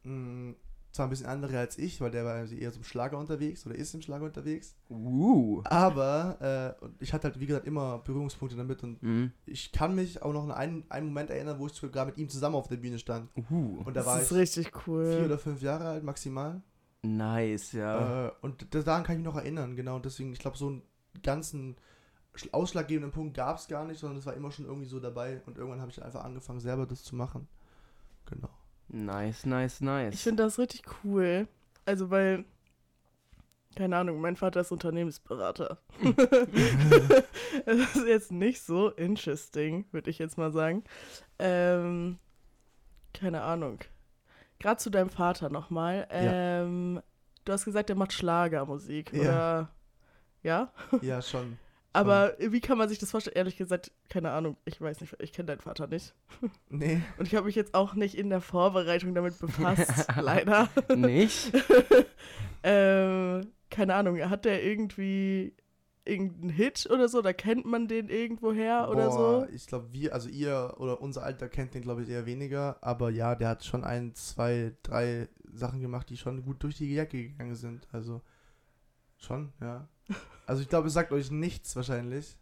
[0.04, 0.52] Mm,
[0.94, 3.76] zwar ein bisschen andere als ich, weil der war eher so im Schlager unterwegs oder
[3.76, 4.76] ist im Schlager unterwegs.
[4.90, 5.62] Uh.
[5.66, 9.32] Aber äh, und ich hatte halt, wie gesagt, immer Berührungspunkte damit und Mhm.
[9.46, 12.30] ich kann mich auch noch an einen, einen Moment erinnern, wo ich sogar mit ihm
[12.30, 13.30] zusammen auf der Bühne stand.
[13.50, 13.80] Uh.
[13.84, 15.24] Und da das war ist ich richtig vier cool.
[15.26, 16.62] oder fünf Jahre alt maximal.
[17.02, 18.28] Nice, ja.
[18.28, 19.96] Äh, und das, daran kann ich mich noch erinnern, genau.
[19.98, 20.84] Und deswegen, ich glaube, so einen
[21.22, 21.76] ganzen
[22.36, 25.42] sch- ausschlaggebenden Punkt gab es gar nicht, sondern es war immer schon irgendwie so dabei.
[25.48, 27.48] Und irgendwann habe ich einfach angefangen, selber das zu machen.
[28.26, 28.50] Genau.
[28.90, 30.14] Nice, nice, nice.
[30.14, 31.48] Ich finde das richtig cool.
[31.86, 32.46] Also, weil,
[33.76, 35.78] keine Ahnung, mein Vater ist Unternehmensberater.
[37.66, 40.84] das ist jetzt nicht so interesting, würde ich jetzt mal sagen.
[41.40, 42.20] Ähm,
[43.14, 43.80] keine Ahnung.
[44.60, 46.08] Gerade zu deinem Vater nochmal.
[46.10, 47.02] Ähm,
[47.46, 49.22] Du hast gesagt, er macht Schlagermusik, Ja.
[49.22, 49.70] oder?
[50.44, 50.72] Ja?
[51.02, 51.58] Ja, schon.
[51.94, 53.36] Aber wie kann man sich das vorstellen?
[53.36, 54.58] Ehrlich gesagt, keine Ahnung.
[54.66, 56.14] Ich weiß nicht, ich kenne deinen Vater nicht.
[56.70, 57.02] Nee.
[57.18, 60.70] Und ich habe mich jetzt auch nicht in der Vorbereitung damit befasst, leider.
[60.96, 61.52] Nicht?
[62.64, 65.56] ähm, keine Ahnung, hat der irgendwie
[66.06, 67.22] irgendeinen Hit oder so?
[67.22, 69.54] Da kennt man den irgendwoher oder Boah, so?
[69.54, 72.78] Ich glaube, wir, also ihr oder unser Alter kennt den, glaube ich, eher weniger.
[72.82, 76.94] Aber ja, der hat schon ein, zwei, drei Sachen gemacht, die schon gut durch die
[76.94, 77.88] Jacke gegangen sind.
[77.92, 78.22] Also
[79.24, 79.88] schon, ja.
[80.46, 82.38] Also ich glaube, es sagt euch nichts wahrscheinlich.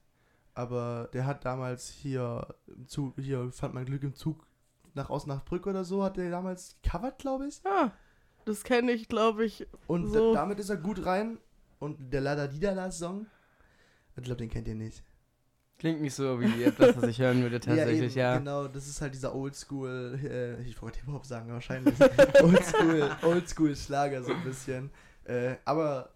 [0.53, 4.45] Aber der hat damals hier im Zug, hier fand man Glück im Zug
[4.93, 7.61] nach Osnabrück oder so, hat der damals covered, glaube ich.
[7.65, 7.91] Ah,
[8.43, 9.65] das kenne ich, glaube ich.
[9.87, 10.33] Und So.
[10.33, 11.37] da- damit ist er gut rein.
[11.79, 13.25] Und der Lada Didala Song,
[14.17, 15.03] ich glaube, den kennt ihr nicht.
[15.79, 18.37] Klingt nicht so wie etwas, was ich hören würde tatsächlich, eben, ja.
[18.37, 21.95] Genau, das ist halt dieser Oldschool, äh, ich wollte Hip-Hop sagen, wahrscheinlich.
[22.43, 24.91] Oldschool, Oldschool Schlager so ein bisschen.
[25.23, 26.09] Äh, aber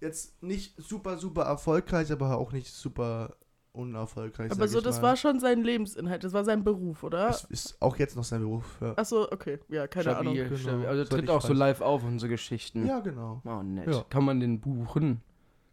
[0.00, 3.36] jetzt nicht super, super erfolgreich, aber auch nicht super
[3.72, 4.50] unerfolgreich.
[4.50, 5.08] Aber so, ich das mal.
[5.08, 7.28] war schon sein Lebensinhalt, das war sein Beruf, oder?
[7.28, 8.78] Es ist auch jetzt noch sein Beruf.
[8.80, 10.34] Ja, Achso, okay, ja, keine Ahnung.
[10.34, 10.86] Stabil, Genau, stabil.
[10.86, 12.86] Also soweit tritt auch so live auf, unsere Geschichten.
[12.86, 13.40] ja genau.
[13.44, 13.86] Oh, nett.
[13.88, 14.04] Ja.
[14.10, 15.22] Kann man den buchen?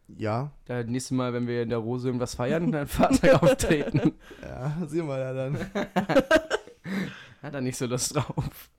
[0.07, 4.13] Ja, Da nächste Mal, wenn wir in der Rose irgendwas feiern, dein Vater auftreten.
[4.41, 5.57] ja, sehen wir ja dann.
[7.41, 8.69] Hat er nicht so Lust drauf.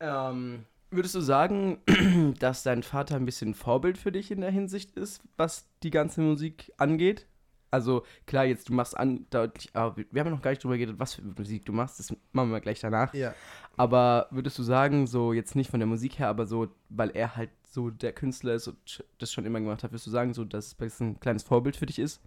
[0.00, 0.64] ähm,
[0.96, 1.78] würdest du sagen,
[2.40, 6.20] dass dein Vater ein bisschen Vorbild für dich in der Hinsicht ist, was die ganze
[6.20, 7.26] Musik angeht?
[7.70, 10.78] Also klar, jetzt du machst an deutlich, aber wir haben ja noch gar nicht drüber
[10.78, 13.12] geredet, was für Musik du machst, das machen wir gleich danach.
[13.12, 13.34] Ja.
[13.76, 17.36] Aber würdest du sagen, so jetzt nicht von der Musik her, aber so, weil er
[17.36, 20.44] halt so der Künstler ist und das schon immer gemacht hat, würdest du sagen, so,
[20.44, 22.20] dass es ein kleines Vorbild für dich ist?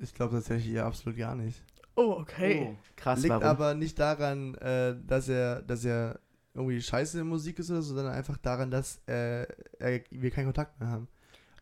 [0.00, 1.62] Ich glaube tatsächlich eher absolut gar nicht.
[1.94, 2.68] Oh, okay.
[2.70, 3.44] Oh, krass, Liegt warum?
[3.44, 6.20] aber nicht daran, äh, dass er, dass er
[6.54, 9.42] irgendwie scheiße in Musik ist oder so, sondern einfach daran, dass äh,
[9.78, 11.08] er, wir keinen Kontakt mehr haben.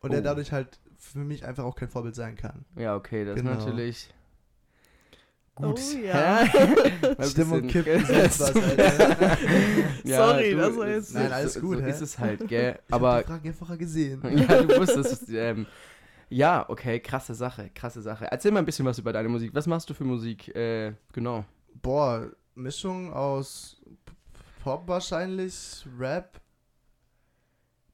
[0.00, 0.23] Und er Oh.
[0.25, 2.64] dadurch halt für mich einfach auch kein Vorbild sein kann.
[2.76, 3.52] Ja, okay, das Genau.
[3.52, 4.14] ist natürlich
[5.54, 5.78] gut.
[5.78, 6.44] Oh, ja.
[7.25, 9.37] Stimmung kippt was, Alter.
[10.04, 11.91] Sorry, du, das war jetzt- Nein, alles so, gut, So hä?
[11.91, 12.78] ist es halt, gell?
[12.86, 14.23] Ich Aber hab die Frage vorher gesehen.
[14.36, 15.67] ja, du wusstest, ähm,
[16.30, 18.26] ja, okay, krasse Sache, krasse Sache.
[18.30, 19.50] Erzähl mal ein bisschen was über deine Musik.
[19.52, 20.54] Was machst du für Musik?
[20.54, 21.45] Äh, genau.
[21.82, 23.80] Boah, Mischung aus
[24.60, 26.40] Pop wahrscheinlich, Rap.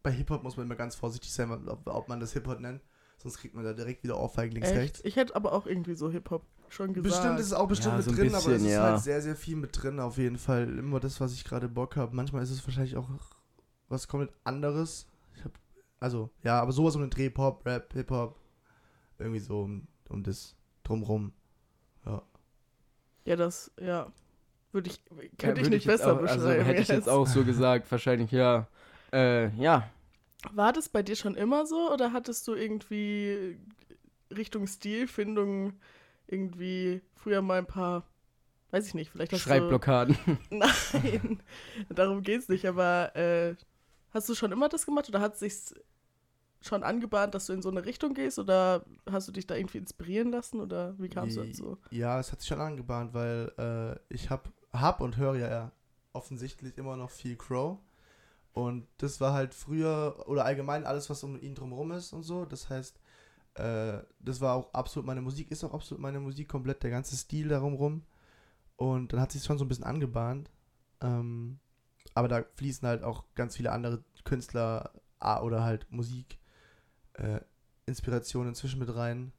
[0.02, 2.83] Bei Hip-Hop muss man immer ganz vorsichtig sein, ob, ob man das Hip-Hop nennt.
[3.18, 4.79] Sonst kriegt man da direkt wieder Ohrfeigen links, Echt?
[4.79, 5.00] rechts.
[5.05, 7.14] Ich hätte aber auch irgendwie so Hip-Hop schon gesagt.
[7.14, 8.83] Bestimmt ist es auch bestimmt Ja, mit so drin, aber es bisschen, ist ja.
[8.83, 10.79] halt sehr, sehr viel mit drin auf jeden Fall.
[10.79, 12.14] Immer das, was ich gerade Bock habe.
[12.14, 13.09] Manchmal ist es wahrscheinlich auch
[13.88, 15.07] was komplett anderes.
[15.35, 15.52] Ich hab,
[15.98, 18.38] also, ja, aber sowas um den Dreh, Pop, Rap, Hip-Hop.
[19.18, 21.33] Irgendwie so um, um das drumrum.
[23.24, 24.12] Ja, das, ja.
[24.77, 26.43] Würde ich, Ja, könnte ich würd nicht besser auch, beschreiben.
[26.43, 27.09] Also hätte ich jetzt jetzt.
[27.09, 28.69] auch so gesagt, wahrscheinlich, ja.
[29.11, 29.89] Äh, ja.
[30.53, 33.59] War das bei dir schon immer so oder hattest du irgendwie
[34.31, 35.73] Richtung Stilfindung
[36.27, 38.05] irgendwie früher mal ein paar,
[38.71, 40.19] weiß ich nicht, vielleicht hast Schreibblockaden.
[40.27, 40.39] du...
[40.57, 41.41] Nein,
[41.89, 43.55] darum geht's nicht, aber äh,
[44.11, 45.75] hast du schon immer das gemacht oder hat es sich
[46.61, 49.79] schon angebahnt, dass du in so eine Richtung gehst oder hast du dich da irgendwie
[49.79, 51.79] inspirieren lassen oder wie kamst du dazu?
[51.91, 55.73] Ja, es hat sich schon angebahnt, weil äh, ich hab, hab und höre ja
[56.12, 57.79] offensichtlich immer noch viel Crow.
[58.53, 62.47] Und das war halt früher oder allgemein alles, was um ihn drumherum ist und so.
[62.47, 62.99] Das heißt,
[63.55, 67.17] äh, das war auch absolut meine Musik, ist auch absolut meine Musik, komplett der ganze
[67.17, 68.03] Stil darum rum.
[68.77, 70.51] Und dann hat sich schon so ein bisschen angebahnt.
[71.03, 71.59] Ähm,
[72.15, 76.39] aber da fließen halt auch ganz viele andere Künstler oder halt Musik,
[77.15, 77.41] äh,
[77.87, 79.33] Inspirationen inzwischen mit rein.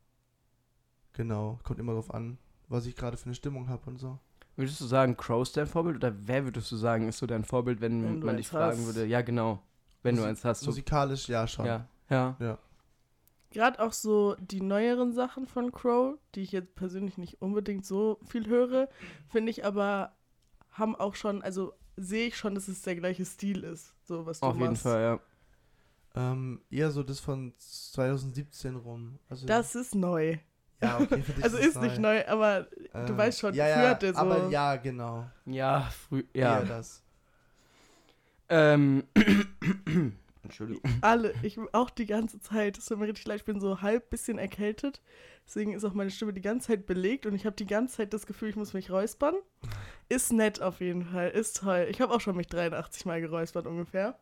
[1.13, 4.19] Genau, kommt immer drauf an, was ich gerade für eine Stimmung habe und so.
[4.57, 7.45] Würdest du sagen, Crow ist dein Vorbild oder wer würdest du sagen, ist so dein
[7.45, 8.85] Vorbild, wenn, Wenn du man dich fragen hast.
[8.87, 9.05] würde?
[9.05, 9.61] Ja, genau.
[10.03, 10.59] Wenn du Musik- eins hast.
[10.61, 11.65] So, Musikalisch, ja, schon.
[11.65, 12.57] ja, ja.
[13.51, 18.19] Gerade auch so die neueren Sachen von Crow, die ich jetzt persönlich nicht unbedingt so
[18.27, 18.89] viel höre,
[19.29, 20.11] finde ich aber,
[20.71, 24.39] haben auch schon, also sehe ich schon, dass es der gleiche Stil ist, so was
[24.41, 24.83] du Auf jeden machst.
[24.83, 25.19] Fall, ja.
[26.31, 29.19] Ähm, eher so das von 2017 rum.
[29.29, 30.37] Also, Das ist neu.
[30.81, 33.83] Ja, okay, für dich Also ist nicht neu, aber du Ähm, weißt schon, ja, früher
[33.83, 34.19] ja, hat der so.
[34.19, 35.25] Aber ja, genau.
[35.45, 36.41] Ja, früh, Ja.
[36.41, 36.59] ja.
[36.59, 37.03] Eher das.
[38.49, 39.03] Ähm,
[40.43, 40.81] Entschuldigung.
[41.01, 44.09] Alle, ich auch die ganze Zeit, das tut mir richtig leid, ich bin so halb
[44.09, 45.01] bisschen erkältet.
[45.45, 48.13] Deswegen ist auch meine Stimme die ganze Zeit belegt und ich habe die ganze Zeit
[48.13, 49.35] das Gefühl, ich muss mich räuspern.
[50.09, 51.87] Ist nett auf jeden Fall, ist toll.
[51.89, 54.17] Ich habe auch schon mich 83 Mal geräuspert ungefähr.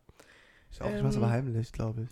[0.71, 2.09] Ich auch, ich mach's aber Ähm, heimlich, glaube ich.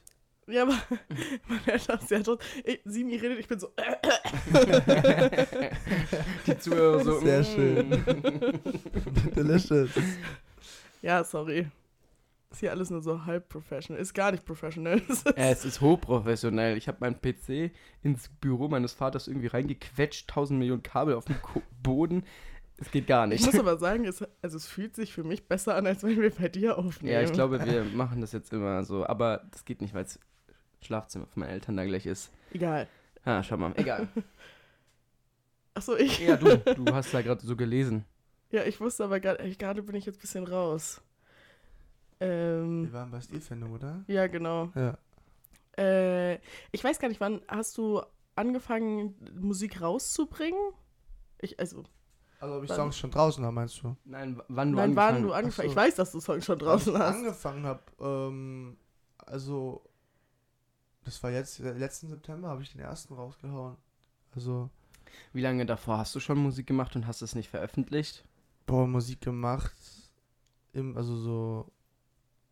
[0.47, 0.73] Ja, aber
[1.47, 2.43] man hört das sehr tot.
[2.65, 3.69] Ich, Simi redet, ich bin so.
[6.47, 7.19] Die Zuhörer so.
[7.19, 7.45] Sehr mm.
[7.45, 8.03] schön.
[9.35, 9.89] Delicious.
[11.01, 11.67] ja, sorry.
[12.51, 13.99] Ist hier alles nur so halb professional.
[13.99, 15.01] Ist gar nicht professional.
[15.35, 16.77] Es ist hochprofessionell.
[16.77, 17.71] Ich habe meinen PC
[18.03, 22.23] ins Büro meines Vaters irgendwie reingequetscht, 1000 Millionen Kabel auf dem Ko Boden.
[22.77, 23.45] Es geht gar Ich nicht.
[23.45, 26.29] muss aber sagen, es, also es fühlt sich für mich besser an, als wenn wir
[26.29, 27.13] bei dir aufnehmen.
[27.13, 29.05] Ja, ich glaube, wir machen das jetzt immer so.
[29.07, 30.19] Aber das geht nicht, weil das
[30.83, 32.31] Schlafzimmer von meinen Eltern da gleich ist.
[32.51, 32.87] Egal.
[33.25, 33.73] Ah, schau mal.
[33.75, 34.07] Egal.
[35.75, 36.19] Achso, ich.
[36.19, 38.05] Ja, du, du hast da gerade so gelesen.
[38.51, 41.01] Ja, ich wusste aber gerade, gerade bin ich jetzt ein bisschen raus.
[42.19, 44.03] Ähm, Wir waren bei Stilfindung, oder?
[44.07, 44.71] ja, genau.
[44.75, 44.97] Ja.
[45.77, 46.35] Äh,
[46.71, 48.01] ich weiß gar nicht, wann hast du
[48.35, 50.59] angefangen, Musik rauszubringen?
[51.39, 51.83] Ich, also,
[52.39, 53.95] Also ob ich Wann- Songs schon draußen habe, meinst du?
[54.05, 55.75] Nein, wann du nein, wann angefangen du angefangen Ach Ich so.
[55.75, 57.15] weiß, dass du Songs schon draußen ich hast.
[57.15, 58.77] angefangen habe, ähm,
[59.25, 59.83] also
[61.05, 63.75] das war jetzt, äh, letzten September habe ich den ersten rausgehauen.
[64.35, 64.69] Also,
[65.31, 68.25] Wie lange davor hast du schon Musik gemacht und hast es nicht veröffentlicht?
[68.65, 69.75] boah, Musik gemacht.
[70.71, 71.71] Im, also so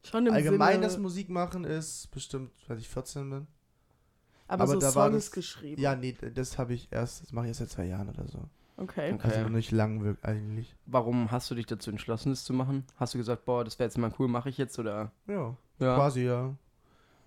[0.04, 3.48] Schon im allgemein Sinne, das Musik machen ist bestimmt, seit ich 14 bin.
[4.48, 5.82] aber, aber so da war Songs das- geschrieben.
[5.82, 8.40] Ja, nee, das habe ich erst, das mache ich erst seit zwei Jahren oder so.
[8.78, 9.14] Okay.
[9.14, 9.28] Okay.
[9.28, 10.76] Also noch nicht lang wirklich eigentlich.
[10.88, 12.84] Warum hast du dich dazu entschlossen, das zu machen?
[12.98, 15.12] Hast du gesagt, boah, das wäre jetzt mal cool, mache ich jetzt oder?
[15.28, 15.96] Ja, Ja.
[15.96, 16.56] quasi ja.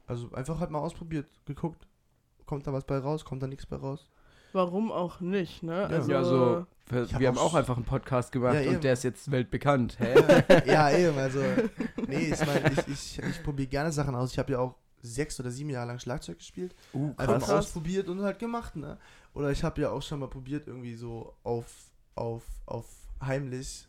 [0.06, 1.86] Also einfach halt mal ausprobiert, geguckt.
[2.46, 4.08] Kommt da was bei raus, kommt da nichts bei raus.
[4.52, 5.86] Warum auch nicht, ne?
[5.86, 6.66] Also, ja, so.
[6.88, 9.30] Wir, Ich hab wir haben auch einfach einen Podcast gemacht Ja, und der ist jetzt
[9.30, 9.98] weltbekannt.
[9.98, 10.14] Hä?
[10.66, 11.40] ja, eben, also.
[12.06, 14.30] Nee, ich meine, ich, ich, ich probiere gerne Sachen aus.
[14.30, 16.74] Ich habe ja auch sechs oder sieben Jahre lang Schlagzeug gespielt.
[16.92, 18.98] uh, Einfach mal ausprobiert und halt gemacht, ne?
[19.32, 21.66] Oder ich habe ja auch schon mal probiert, irgendwie so auf,
[22.14, 22.86] auf, auf
[23.20, 23.88] heimlich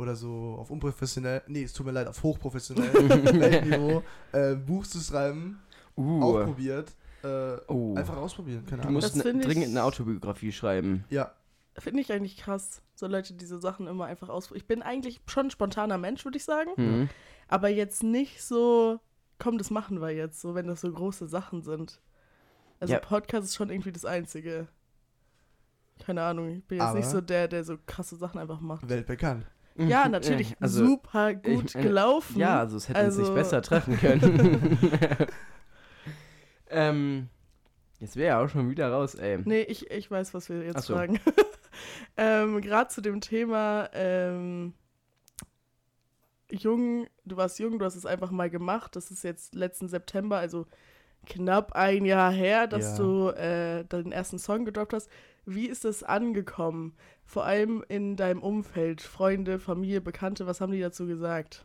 [0.00, 2.90] oder so auf unprofessionell, nee, es tut mir leid, auf hochprofessionell
[3.64, 5.60] Niveau äh, Buch zu schreiben.
[5.96, 6.00] Auch
[6.40, 6.92] Uh, probiert.
[7.22, 7.94] Äh, oh.
[7.94, 9.00] Einfach ausprobieren, keine Du Ahnung.
[9.02, 11.04] musst Das ne, dringend eine Autobiografie schreiben.
[11.10, 11.32] Ja,
[11.78, 12.82] Finde ich eigentlich krass.
[12.94, 14.50] So Leute, diese Sachen immer einfach aus.
[14.52, 16.70] Ich bin eigentlich schon ein spontaner Mensch, würde ich sagen.
[16.76, 17.08] Mhm.
[17.48, 18.98] Aber jetzt nicht so,
[19.38, 22.00] komm, das machen wir jetzt, so wenn das so große Sachen sind.
[22.80, 22.98] Also Ja.
[23.00, 24.66] Podcast ist schon irgendwie das Einzige.
[26.04, 28.88] Keine Ahnung, ich bin jetzt Aber- nicht so der, der so krasse Sachen einfach macht.
[28.88, 29.46] weltbekannt.
[29.76, 32.38] Ja, natürlich Also, super gut meine, gelaufen.
[32.38, 34.78] Ja, also es hätte uns Also- nicht besser treffen können.
[36.70, 37.28] ähm,
[37.98, 39.38] jetzt wäre ja auch schon wieder raus, ey.
[39.44, 40.94] Nee, ich, ich weiß, was wir jetzt so.
[40.94, 41.18] fragen.
[42.16, 44.74] ähm, Gerade zu dem Thema ähm,
[46.50, 48.96] jung, du warst jung, du hast es einfach mal gemacht.
[48.96, 50.66] Das ist jetzt letzten September, also
[51.26, 53.04] knapp ein Jahr her, dass Ja.
[53.04, 55.10] du äh, deinen ersten Song gedroppt hast.
[55.46, 56.94] Wie ist das angekommen?
[57.24, 61.64] Vor allem in deinem Umfeld, Freunde, Familie, Bekannte, was haben die dazu gesagt?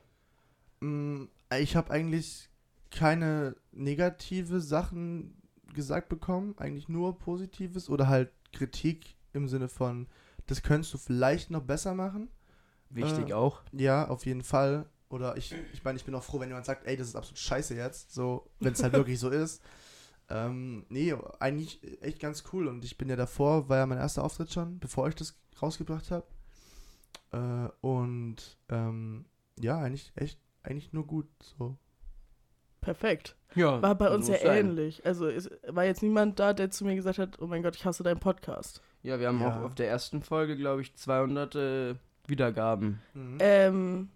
[0.81, 1.25] Mm,
[1.59, 2.49] Ich habe eigentlich
[2.91, 5.35] keine negative Sachen
[5.73, 10.07] gesagt bekommen, eigentlich nur Positives oder halt Kritik im Sinne von,
[10.47, 12.29] das könntest du vielleicht noch besser machen.
[12.89, 13.63] Wichtig Äh, auch.
[13.73, 14.85] Ja, auf jeden Fall.
[15.09, 17.37] Oder ich, ich meine, ich bin auch froh, wenn jemand sagt, ey, das ist absolut
[17.39, 19.61] scheiße jetzt, so, wenn es halt wirklich so ist.
[20.27, 22.67] Ähm, nee, eigentlich echt ganz cool.
[22.67, 26.09] Und ich bin ja davor, war ja mein erster Auftritt schon, bevor ich das rausgebracht
[26.09, 26.25] habe.
[27.31, 29.25] Äh, und ähm,
[29.59, 31.27] ja, eigentlich echt, eigentlich nur gut.
[31.59, 31.77] So.
[32.81, 33.35] Perfekt.
[33.53, 34.57] Ja, War bei so uns ja sein.
[34.69, 35.05] ähnlich.
[35.05, 37.85] Also es war jetzt niemand da, der zu mir gesagt hat, oh mein Gott, ich
[37.85, 38.81] hasse deinen Podcast.
[39.03, 39.59] Ja, wir haben Ja.
[39.59, 41.95] auch auf der ersten Folge, glaube ich, 200 äh,
[42.27, 42.99] Wiedergaben.
[43.13, 43.37] Mhm.
[43.39, 44.09] Ähm,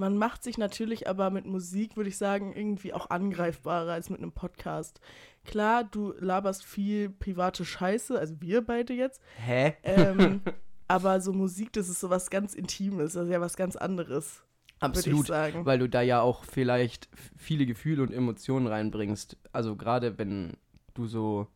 [0.00, 4.18] man macht sich natürlich aber mit Musik, würde ich sagen, irgendwie auch angreifbarer als mit
[4.18, 4.98] einem Podcast.
[5.44, 9.20] Klar, du laberst viel private Scheiße, also wir beide jetzt.
[9.36, 9.74] Hä?
[9.82, 10.40] Ähm,
[10.88, 14.42] aber so Musik, das ist so was ganz Intimes, das ist ja was ganz anderes,
[14.80, 15.26] würde ich Absolut.
[15.26, 15.66] sagen.
[15.66, 19.36] Weil du da ja auch vielleicht viele Gefühle und Emotionen reinbringst.
[19.52, 20.56] Also gerade wenn
[20.94, 21.46] du so.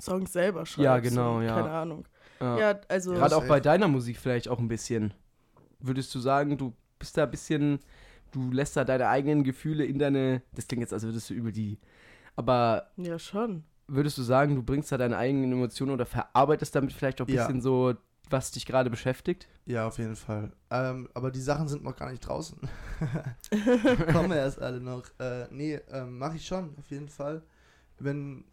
[0.00, 0.78] Songs selber schreibst.
[0.78, 1.54] Ja, genau, ja.
[1.54, 2.08] Keine Ahnung.
[2.40, 2.58] Ja.
[2.58, 3.12] Ja, also.
[3.12, 5.12] Gerade auch bei deiner Musik vielleicht auch ein bisschen.
[5.78, 7.80] Würdest du sagen, du bist da ein bisschen,
[8.30, 11.50] du lässt da deine eigenen Gefühle in deine, das klingt jetzt, als würdest du über
[11.50, 11.78] die,
[12.36, 13.64] aber Ja, schon.
[13.88, 17.34] würdest du sagen, du bringst da deine eigenen Emotionen oder verarbeitest damit vielleicht auch ein
[17.34, 17.46] Ja.
[17.46, 17.94] bisschen so,
[18.28, 19.48] was dich gerade beschäftigt?
[19.66, 20.52] Ja, auf jeden Fall.
[20.70, 22.58] Ähm, aber die Sachen sind noch gar nicht draußen.
[24.12, 25.04] Kommen erst alle noch.
[25.18, 27.42] Äh, nee, ähm, mache ich schon, auf jeden Fall.
[27.98, 28.44] Wenn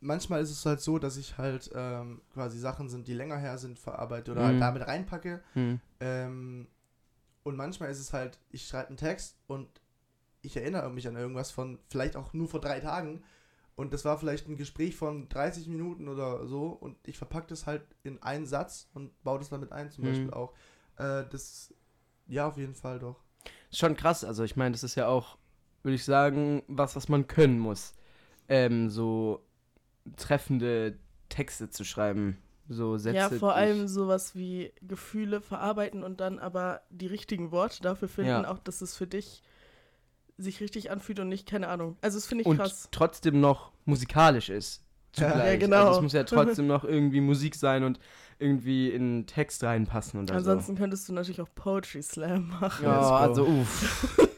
[0.00, 3.58] manchmal ist es halt so, dass ich halt ähm, quasi Sachen sind, die länger her
[3.58, 4.46] sind, verarbeite oder Mhm.
[4.46, 5.42] halt damit reinpacke.
[5.54, 5.80] Hm.
[6.00, 6.66] Ähm,
[7.42, 9.68] und manchmal ist es halt, ich schreibe einen Text und
[10.42, 13.22] ich erinnere mich an irgendwas von vielleicht auch nur vor drei Tagen.
[13.76, 16.66] Und das war vielleicht ein Gespräch von 30 Minuten oder so.
[16.66, 20.08] Und ich verpacke das halt in einen Satz und baue das damit ein, zum Mhm.
[20.08, 20.52] Beispiel auch.
[20.96, 21.72] Äh, das,
[22.26, 23.22] ja, auf jeden Fall doch.
[23.70, 25.38] Ist schon krass, also ich meine, das ist ja auch,
[25.82, 27.94] würde ich sagen, was, was man können muss.
[28.48, 29.46] Ähm, so
[30.16, 30.98] treffende
[31.28, 32.36] Texte zu schreiben.
[32.72, 33.16] So Sätze.
[33.16, 38.30] ja, vor allem sowas wie Gefühle verarbeiten und dann aber die richtigen Worte dafür finden,
[38.30, 38.48] Ja.
[38.48, 39.42] auch dass es für dich
[40.38, 41.96] sich richtig anfühlt und nicht, keine Ahnung.
[42.00, 42.88] Also das finde ich und krass.
[42.92, 44.84] trotzdem noch musikalisch ist.
[45.16, 45.28] Ja.
[45.30, 45.52] Zugleich.
[45.54, 45.86] Ja, genau.
[45.86, 47.98] Also es muss ja trotzdem noch irgendwie Musik sein und
[48.38, 52.58] irgendwie in den Text reinpassen oder Ansonsten könntest du natürlich auch Poetry Slam so.
[52.60, 52.84] machen.
[52.84, 54.16] Ja, also uff.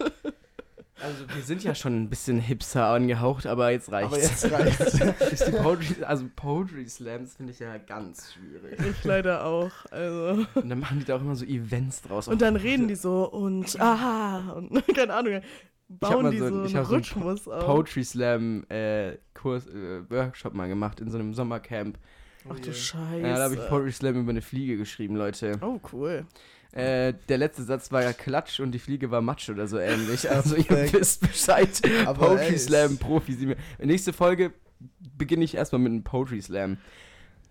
[1.03, 4.13] Also wir sind ja schon ein bisschen hipster angehaucht, aber jetzt reicht's.
[4.13, 5.23] Aber jetzt reicht's.
[5.33, 8.79] ist die Poetry, also Poetry Slams finde ich ja ganz schwierig.
[8.81, 9.71] Ich leider auch.
[9.91, 10.47] Also.
[10.55, 12.29] Und dann machen die da auch immer so Events draus.
[12.29, 15.41] Und dann reden die so und aha und keine Ahnung,
[15.89, 17.65] bauen die so so, ein- ich einen hab so einen Rhythmus auf.
[17.65, 21.99] Poetry Slam äh, Kurs, äh, Workshop mal gemacht in so einem Sommercamp.
[22.49, 22.73] Ach du Oh.
[22.73, 23.21] Scheiße.
[23.21, 25.59] Ja, da habe ich Poetry Slam über eine Fliege geschrieben, Leute.
[25.63, 26.27] Oh, cool.
[26.73, 30.31] Äh, der letzte Satz war ja Klatsch und die Fliege war Matsch oder so ähnlich.
[30.31, 31.69] Also ihr wisst Bescheid.
[32.07, 33.35] Aber Poetry ey, Slam Profi.
[33.35, 34.53] Sie mir- Nächste Folge
[35.17, 36.79] beginne ich erstmal mit einem Poetry Slam.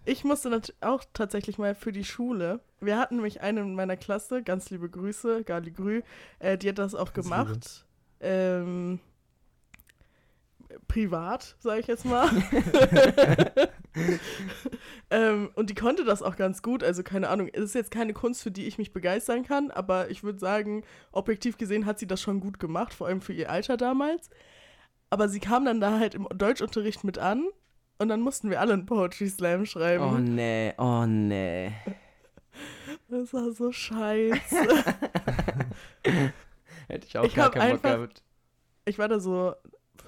[0.05, 2.61] Ich musste auch tatsächlich mal für die Schule.
[2.79, 6.01] Wir hatten nämlich eine in meiner Klasse, ganz liebe Grüße, Gali Grü,
[6.39, 7.85] äh, die hat das auch Ganz gemacht.
[8.19, 8.99] Ähm,
[10.87, 12.29] privat, sage ich jetzt mal.
[15.09, 16.83] ähm, und die konnte das auch ganz gut.
[16.83, 20.09] Also keine Ahnung, es ist jetzt keine Kunst, für die ich mich begeistern kann, aber
[20.09, 23.49] ich würde sagen, objektiv gesehen hat sie das schon gut gemacht, vor allem für ihr
[23.49, 24.29] Alter damals.
[25.09, 27.45] Aber sie kam dann da halt im Deutschunterricht mit an
[27.99, 30.03] und dann mussten wir alle einen Poetry Slam schreiben.
[30.03, 31.73] Oh nee, oh nee.
[33.09, 34.39] Das war so scheiße.
[36.87, 38.23] Hätte ich auch Ich gar keinen Bock gehabt.
[38.85, 39.53] ich war da so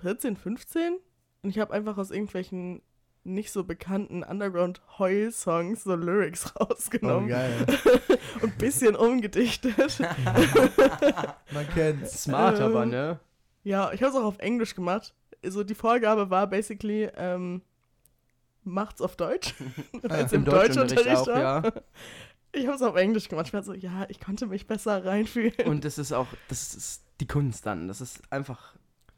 [0.01, 0.97] 14, 15
[1.43, 2.81] und ich habe einfach aus irgendwelchen
[3.25, 7.65] nicht so bekannten Underground-Heul-Songs so Lyrics Oh, rausgenommen geil.
[8.41, 9.99] und ein bisschen umgedichtet.
[11.53, 12.23] Man kennt's.
[12.23, 13.19] Smart Ähm, aber, ne?
[13.63, 15.13] ja, ich habe es auch auf Englisch gemacht.
[15.45, 17.61] So die Vorgabe war basically, ähm,
[18.63, 19.53] macht's auf Deutsch.
[20.01, 21.63] Weil es Ah, im, Im Deutschunterricht auch, ja.
[22.51, 23.47] Ich habe es auf Englisch gemacht.
[23.47, 25.53] Ich war so, ja, ich konnte mich besser reinfühlen.
[25.65, 27.87] Und das ist auch, das ist die Kunst dann.
[27.87, 28.75] Das ist einfach,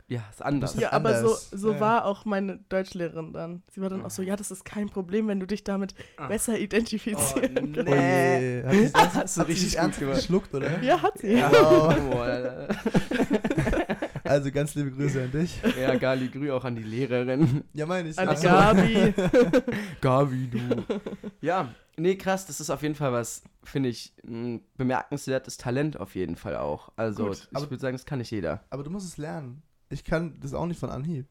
[0.08, 0.76] ja, ist anders.
[0.76, 1.50] Ja, aber so, anders.
[1.52, 1.80] so Ja.
[1.80, 3.64] war auch meine Deutschlehrerin dann.
[3.72, 6.28] Sie war dann auch so, ja, das ist kein Problem, wenn du dich damit Ah.
[6.28, 7.90] besser identifizieren Oh, kannst.
[7.90, 8.92] Oh je.
[8.94, 10.18] Hat hat sie richtig ernst gemacht.
[10.18, 10.82] geschluckt, oder?
[10.84, 11.34] Ja, hat sie.
[11.34, 11.50] Ja.
[11.52, 11.94] Oh.
[12.12, 12.68] Boah,
[14.24, 15.62] Also ganz liebe Grüße an dich.
[15.80, 17.64] ja, Gali Grü auch an die Lehrerin.
[17.74, 18.18] Ja, meine ich.
[18.18, 18.48] An Ach so.
[18.48, 19.14] Gabi.
[20.02, 20.60] Gabi, du.
[21.42, 26.16] Ja, nee, krass, das ist auf jeden Fall was, finde ich, ein bemerkenswertes Talent auf
[26.16, 26.90] jeden Fall auch.
[26.96, 28.64] Also, Gut, ich würde sagen, das kann nicht jeder.
[28.72, 29.62] Aber du musst es lernen.
[29.90, 31.28] Ich kann das auch nicht von Anhieb.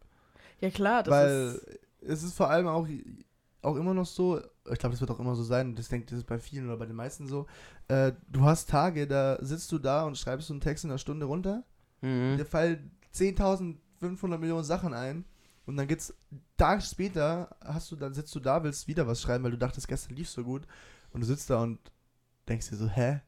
[0.61, 1.79] Ja, klar, das weil ist.
[2.01, 2.87] es ist vor allem auch,
[3.63, 4.39] auch immer noch so,
[4.71, 6.77] ich glaube, das wird auch immer so sein, das denke das ist bei vielen oder
[6.77, 7.47] bei den meisten so,
[7.89, 10.99] äh, du hast Tage, da sitzt du da und schreibst du einen Text in einer
[10.99, 11.65] Stunde runter,
[12.03, 12.37] Mhm.
[12.37, 15.25] dir fallen 10.500 Millionen Sachen ein
[15.67, 16.15] und dann geht's
[16.57, 19.89] Tage später, hast du, dann sitzt du da, willst wieder was schreiben, weil du dachtest,
[19.89, 20.67] gestern lief so gut
[21.13, 21.79] und du sitzt da und
[22.49, 23.21] denkst dir so, hä?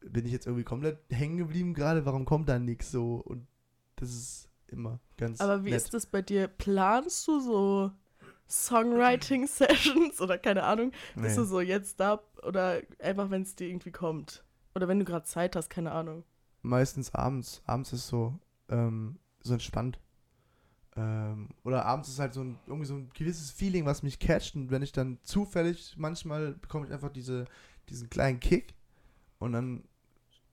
[0.00, 2.06] Bin ich jetzt irgendwie komplett hängen geblieben gerade?
[2.06, 3.16] Warum kommt da nichts so?
[3.16, 3.46] Und
[3.96, 5.82] das ist immer ganz Aber wie nett.
[5.82, 6.48] ist das bei dir?
[6.48, 7.92] Planst du so
[8.48, 10.90] Songwriting-Sessions oder keine Ahnung?
[11.14, 11.42] Bist Nee.
[11.42, 14.44] du so jetzt da oder einfach, wenn es dir irgendwie kommt?
[14.74, 16.24] Oder wenn du gerade Zeit hast, keine Ahnung.
[16.62, 17.62] Meistens abends.
[17.66, 19.98] Abends ist so, ähm, so entspannt.
[20.96, 24.54] Ähm, oder abends ist halt so ein, irgendwie so ein gewisses Feeling, was mich catcht.
[24.56, 27.46] Und wenn ich dann zufällig, manchmal bekomme ich einfach diese,
[27.88, 28.74] diesen kleinen Kick.
[29.38, 29.84] Und dann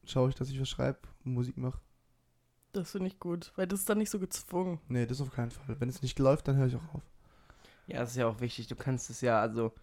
[0.05, 1.79] schaue ich, dass ich was schreibe und Musik mache.
[2.73, 4.79] Das finde ich gut, weil das ist dann nicht so gezwungen.
[4.87, 5.75] Nee, das auf keinen Fall.
[5.79, 7.01] Wenn es nicht läuft, dann höre ich auch auf.
[7.87, 8.67] Ja, das ist ja auch wichtig.
[8.67, 9.73] Du kannst es ja, also,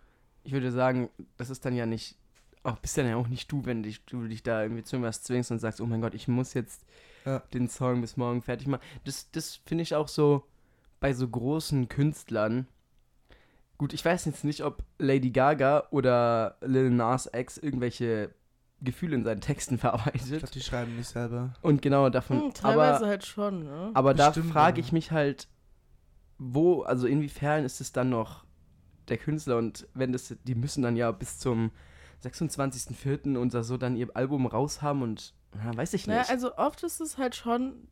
[0.45, 2.17] ich würde sagen, das ist dann ja nicht,
[2.63, 5.23] auch bist dann ja auch nicht du, wenn dich, du dich da irgendwie zu irgendwas
[5.23, 6.83] zwingst und sagst, oh mein Gott, ich muss jetzt
[7.27, 7.41] Ja.
[7.53, 8.83] den Song bis morgen fertig machen.
[9.05, 10.47] Das, das finde ich auch so
[11.01, 12.67] bei so großen Künstlern.
[13.77, 18.31] Gut, ich weiß jetzt nicht, ob Lady Gaga oder Lil Nas X irgendwelche
[18.81, 20.27] Gefühle in seinen Texten Ich verarbeitet.
[20.29, 21.55] glaube, die schreiben nicht selber.
[21.63, 22.41] Und genau davon.
[22.43, 23.91] Hm, teilweise aber halt schon, ne?
[23.95, 25.49] aber da Bestimmt, frage aber- ich mich halt,
[26.39, 28.45] wo, also inwiefern ist es dann noch
[29.09, 31.71] der Künstler und wenn das, die müssen dann ja bis zum
[32.23, 33.37] 26.04.
[33.37, 36.15] und so dann ihr Album raushaben und na, weiß ich nicht.
[36.15, 37.89] Naja, also oft ist es halt schon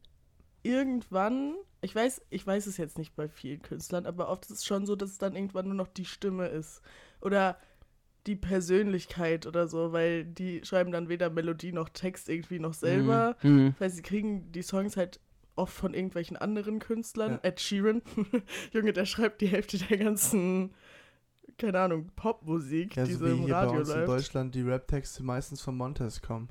[0.63, 4.65] irgendwann, ich weiß, ich weiß es jetzt nicht bei vielen Künstlern, aber oft ist es
[4.65, 6.83] schon so, dass es dann irgendwann nur noch die Stimme ist.
[7.21, 7.57] Oder
[8.27, 13.37] die Persönlichkeit oder so, weil die schreiben dann weder Melodie noch Text irgendwie noch selber.
[13.43, 13.51] Mhm.
[13.51, 13.75] Mhm.
[13.79, 15.21] Das heißt, sie kriegen die Songs halt
[15.55, 17.33] oft von irgendwelchen anderen Künstlern.
[17.33, 17.39] Ja.
[17.43, 18.03] Ed Sheeran,
[18.73, 20.75] Junge, der schreibt die Hälfte der ganzen,
[21.59, 24.09] keine Ahnung, Popmusik, Ja, die so wie im hier bei Radio uns in läuft.
[24.09, 26.49] Deutschland die Rap-Texte meistens von Montez kommen.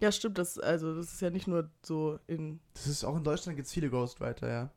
[0.00, 3.24] Ja, stimmt, das, also, das ist ja nicht nur so in Das ist auch in
[3.24, 4.70] Deutschland gibt es viele Ghostwriter, ja.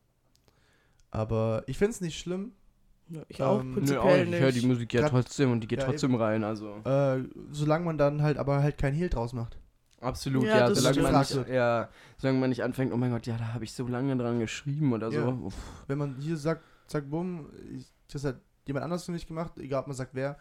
[1.09, 2.53] Aber ich finde es nicht schlimm,
[3.09, 4.33] Ja, ich auch Ähm, Nö, prinzipiell auch nicht.
[4.33, 6.75] Ich höre die Musik ja Grad- trotzdem und die geht ja, trotzdem rein, also.
[6.83, 9.57] Äh, solange man dann halt aber halt kein Hehl draus macht.
[9.99, 10.75] Absolut, Ja, ja.
[10.75, 13.73] solange, man nicht, ja solange man nicht anfängt, oh mein Gott, ja, da habe ich
[13.73, 15.17] so lange dran geschrieben oder so.
[15.17, 15.27] Ja.
[15.27, 15.55] Uff.
[15.87, 17.49] Wenn man hier sagt, zack, bumm,
[18.11, 20.37] das hat jemand anders für mich gemacht, egal ob man sagt wer.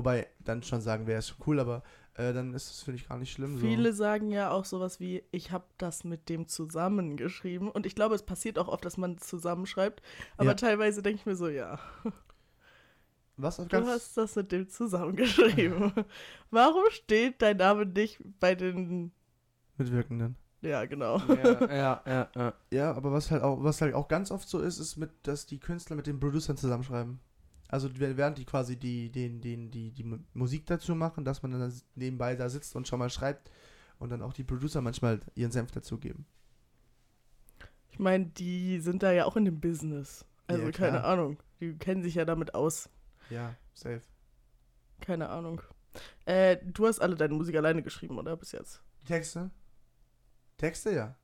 [0.00, 1.82] Wobei, dann schon sagen, ist schon cool, aber
[2.14, 3.58] äh, dann ist das, finde ich, gar nicht schlimm.
[3.58, 3.66] So.
[3.66, 7.70] Viele sagen ja auch sowas wie, ich habe das mit dem zusammengeschrieben.
[7.70, 10.00] Und ich glaube, es passiert auch oft, dass man zusammenschreibt.
[10.38, 10.54] Aber Ja.
[10.54, 11.78] teilweise denke ich mir so, ja,
[13.36, 13.88] Was auf du ganz.
[13.88, 15.92] hast das mit dem zusammengeschrieben.
[16.50, 19.12] Warum steht dein Name nicht bei den...
[19.76, 20.36] Mitwirkenden.
[20.62, 21.18] Ja, genau.
[21.18, 22.54] Ja, ja, ja, ja.
[22.70, 25.44] Ja, aber was halt auch, was halt auch ganz oft so ist, ist mit, dass
[25.46, 27.18] die Künstler mit den Producern zusammenschreiben.
[27.70, 31.52] Also während die quasi die, den, den, die, die Mu- Musik dazu machen, dass man
[31.52, 33.50] dann nebenbei da sitzt und schon mal schreibt
[33.98, 36.26] und dann auch die Producer manchmal ihren Senf dazugeben.
[37.90, 40.24] Ich meine, die sind da ja auch in dem Business.
[40.46, 41.04] Also Ja, keine.
[41.04, 41.38] Ahnung.
[41.60, 42.88] Die kennen sich ja damit aus.
[43.28, 44.02] Ja, safe.
[45.00, 45.62] Keine Ahnung.
[46.24, 48.36] Äh, du hast alle deine Musik alleine geschrieben, oder?
[48.36, 48.82] Bis jetzt.
[49.02, 49.50] Die Texte?
[50.56, 51.16] Texte, ja.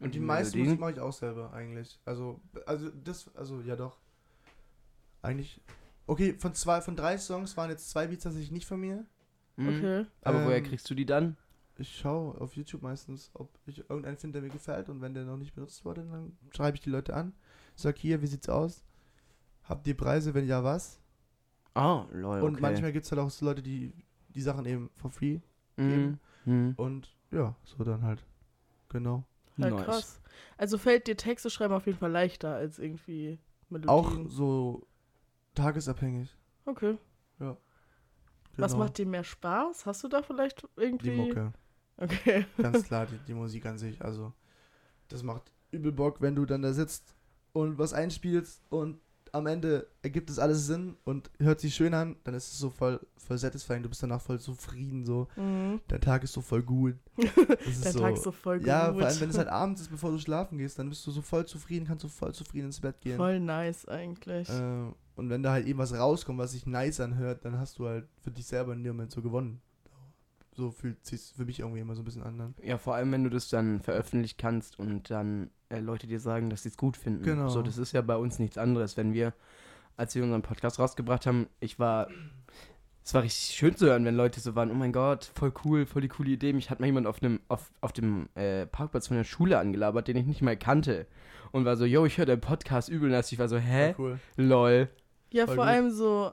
[0.00, 0.64] Und die, die meiste Melodien?
[0.66, 2.00] Musik mache ich auch selber eigentlich.
[2.04, 3.98] Also, also das, also ja doch.
[5.26, 5.60] Eigentlich.
[6.06, 9.04] Okay, von zwei, von drei Songs waren jetzt zwei Beats tatsächlich nicht von mir.
[9.56, 9.68] Mhm.
[9.68, 10.06] Okay.
[10.22, 11.36] Aber woher Ähm, kriegst du die dann?
[11.78, 15.24] Ich schaue auf YouTube meistens, ob ich irgendeinen finde, der mir gefällt und wenn der
[15.24, 17.34] noch nicht benutzt wurde, dann schreibe ich die Leute an.
[17.74, 18.82] Sag hier, wie sieht's aus?
[19.64, 21.00] Habt ihr Preise, wenn ja, was?
[21.74, 22.46] Ah, lol, okay.
[22.46, 23.92] Und manchmal gibt es halt auch so Leute, die
[24.28, 25.40] die Sachen eben for free
[25.76, 26.18] Mhm.
[26.46, 26.72] Mhm.
[26.76, 28.24] und ja, so dann halt.
[28.88, 29.24] Genau.
[29.60, 29.84] Halt Nice.
[29.84, 30.20] krass.
[30.56, 33.38] Also fällt dir Texte schreiben auf jeden Fall leichter als irgendwie
[33.86, 34.30] Auch Melodien.
[34.30, 34.86] so
[35.56, 36.36] tagesabhängig.
[36.64, 36.98] Okay.
[38.56, 38.84] Was Genau.
[38.84, 39.86] macht dir mehr Spaß?
[39.86, 41.10] Hast du da vielleicht irgendwie.
[41.10, 41.52] die Mucke?
[41.98, 42.46] Okay.
[42.58, 44.02] Ganz klar, die, die Musik an sich.
[44.02, 44.32] Also,
[45.08, 47.14] das macht übel Bock, wenn du dann da sitzt
[47.52, 48.98] und was einspielst und
[49.32, 52.70] am Ende ergibt es alles Sinn und hört sich schön an, dann ist es so
[52.70, 53.82] voll, voll satisfying.
[53.82, 55.28] Du bist danach voll zufrieden, so.
[55.36, 55.80] Mhm.
[55.90, 56.94] Der Tag ist so voll gut.
[57.18, 58.68] Der so, Tag ist so voll gut.
[58.68, 61.10] Ja, vor allem, wenn es halt abends ist, bevor du schlafen gehst, dann bist du
[61.10, 63.16] so voll zufrieden, kannst du voll zufrieden ins Bett gehen.
[63.16, 64.48] Voll nice eigentlich.
[64.48, 67.86] Äh, und wenn da halt eben was rauskommt, was sich nice anhört, dann hast du
[67.86, 69.60] halt für dich selber in dem Moment so gewonnen.
[70.54, 72.54] So fühlt sich für mich irgendwie immer so ein bisschen an.
[72.62, 76.48] Ja, vor allem, wenn du das dann veröffentlichen kannst und dann äh, Leute dir sagen,
[76.48, 77.24] dass sie es gut finden.
[77.24, 77.48] Genau.
[77.48, 78.96] So, das ist ja bei uns nichts anderes.
[78.96, 79.34] Wenn wir,
[79.96, 82.08] als wir unseren Podcast rausgebracht haben, ich war,
[83.04, 85.84] es war richtig schön zu hören, wenn Leute so waren, oh mein Gott, voll cool,
[85.84, 86.52] voll die coole Idee.
[86.54, 90.08] Mich hat mal jemand auf, einem, auf, auf dem äh, Parkplatz von der Schule angelabert,
[90.08, 91.06] den ich nicht mal kannte.
[91.52, 93.30] Und war so, yo, ich höre deinen Podcast übel nass.
[93.30, 93.94] Ich war so, hä?
[93.94, 94.18] Voll cool.
[94.36, 94.88] Lol.
[95.36, 95.72] Ja, voll vor gut.
[95.74, 96.32] allem so,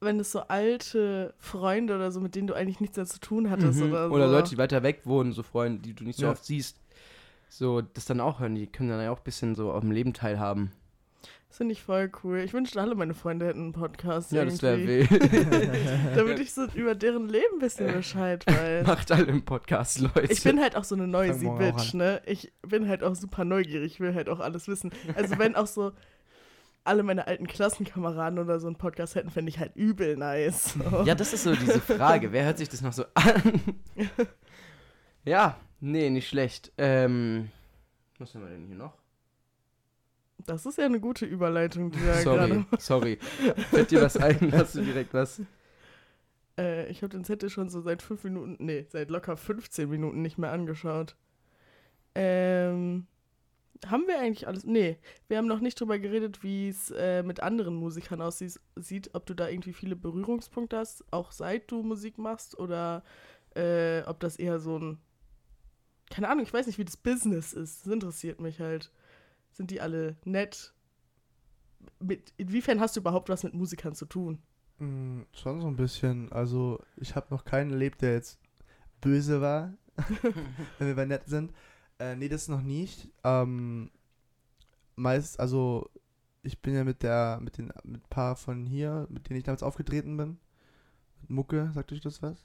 [0.00, 3.50] wenn es so alte Freunde oder so, mit denen du eigentlich nichts mehr zu tun
[3.50, 3.90] hattest Mhm.
[3.90, 4.14] oder so.
[4.14, 6.32] Oder Leute, die weiter weg wohnen, so Freunde, die du nicht so Ja.
[6.32, 6.78] oft siehst.
[7.48, 10.12] So, das dann auch hören, die können dann ja auch ein bisschen so am Leben
[10.14, 10.72] teilhaben.
[11.48, 12.38] Das finde ich voll cool.
[12.38, 14.30] Ich wünschte, alle meine Freunde hätten einen Podcast.
[14.30, 15.10] Ja, das wäre irgendwie.
[15.10, 16.16] wild.
[16.16, 18.86] Damit ich so über deren Leben ein bisschen Bescheid weiß.
[18.86, 20.30] Macht alle im Podcast, Leute.
[20.32, 22.22] Ich bin halt auch so eine noisy Bitch, ne?
[22.24, 24.92] Ich bin halt auch super neugierig, ich will halt auch alles wissen.
[25.16, 25.90] Also wenn auch so
[26.90, 30.74] alle meine alten Klassenkameraden oder so einen Podcast hätten, fände ich halt übel nice.
[30.74, 31.02] So.
[31.04, 32.32] Ja, das ist so diese Frage.
[32.32, 33.60] Wer hört sich das noch so an?
[35.24, 36.72] ja, nee, nicht schlecht.
[36.76, 37.48] Ähm,
[38.18, 38.98] was haben wir denn hier noch?
[40.46, 43.18] Das ist ja eine gute Überleitung, die du ja sorry, sorry.
[43.70, 44.52] Fällt dir was ein?
[44.52, 45.40] Hast du direkt was?
[46.58, 50.22] Äh, ich habe den Zettel schon so seit fünf Minuten, nee, seit locker 15 Minuten
[50.22, 51.14] nicht mehr angeschaut.
[52.16, 53.06] Ähm,
[53.86, 54.64] haben wir eigentlich alles?
[54.64, 59.14] Nee, wir haben noch nicht drüber geredet, wie es äh, mit anderen Musikern aussieht, sieht,
[59.14, 63.02] ob du da irgendwie viele Berührungspunkte hast, auch seit du Musik machst, oder
[63.54, 64.98] äh, ob das eher so ein,
[66.10, 67.86] keine Ahnung, ich weiß nicht, wie das Business ist.
[67.86, 68.92] Das interessiert mich halt.
[69.52, 70.74] Sind die alle nett?
[71.98, 74.42] Mit, inwiefern hast du überhaupt was mit Musikern zu tun?
[74.78, 76.30] Mm, schon so ein bisschen.
[76.32, 78.38] Also, ich habe noch keinen erlebt, der jetzt
[79.00, 79.74] böse war,
[80.78, 81.52] wenn wir bei nett sind.
[82.00, 83.08] Äh, nee, das noch nicht.
[83.24, 83.90] Ähm,
[84.96, 85.90] meist, also,
[86.42, 89.44] ich bin ja mit der, mit den, mit ein paar von hier, mit denen ich
[89.44, 90.38] damals aufgetreten bin.
[91.20, 92.38] Mit Mucke, sagt euch das was?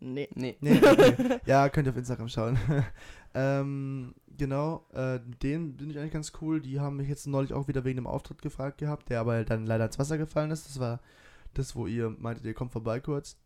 [0.00, 0.28] Nee.
[0.34, 0.56] Nee.
[0.60, 1.40] Nee, okay.
[1.46, 2.58] ja, könnt ihr auf Instagram schauen.
[3.34, 6.60] ähm, genau, äh, mit denen bin ich eigentlich ganz cool.
[6.60, 9.64] Die haben mich jetzt neulich auch wieder wegen dem Auftritt gefragt gehabt, der aber dann
[9.64, 10.68] leider ins Wasser gefallen ist.
[10.68, 10.98] Das war
[11.54, 13.36] das, wo ihr meintet, ihr kommt vorbei kurz.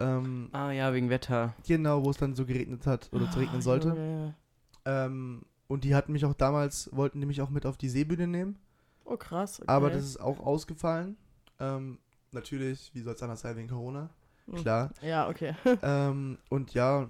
[0.00, 1.54] Ähm, Ah ja, wegen Wetter.
[1.66, 3.88] genau, wo es dann so geregnet hat oder es regnen Ah, sollte.
[3.88, 4.34] Junge.
[4.84, 8.58] Ähm, und die hatten mich auch damals, wollten mich auch mit auf die Seebühne nehmen.
[9.04, 9.60] Oh, krass.
[9.60, 9.68] Okay.
[9.70, 11.16] Aber das ist auch ausgefallen.
[11.60, 11.98] Ähm,
[12.32, 14.10] natürlich, wie soll es anders sein, wegen Corona?
[14.46, 14.54] Hm.
[14.56, 14.90] Klar.
[15.00, 15.54] Ja, okay.
[15.82, 17.08] ähm, und ja,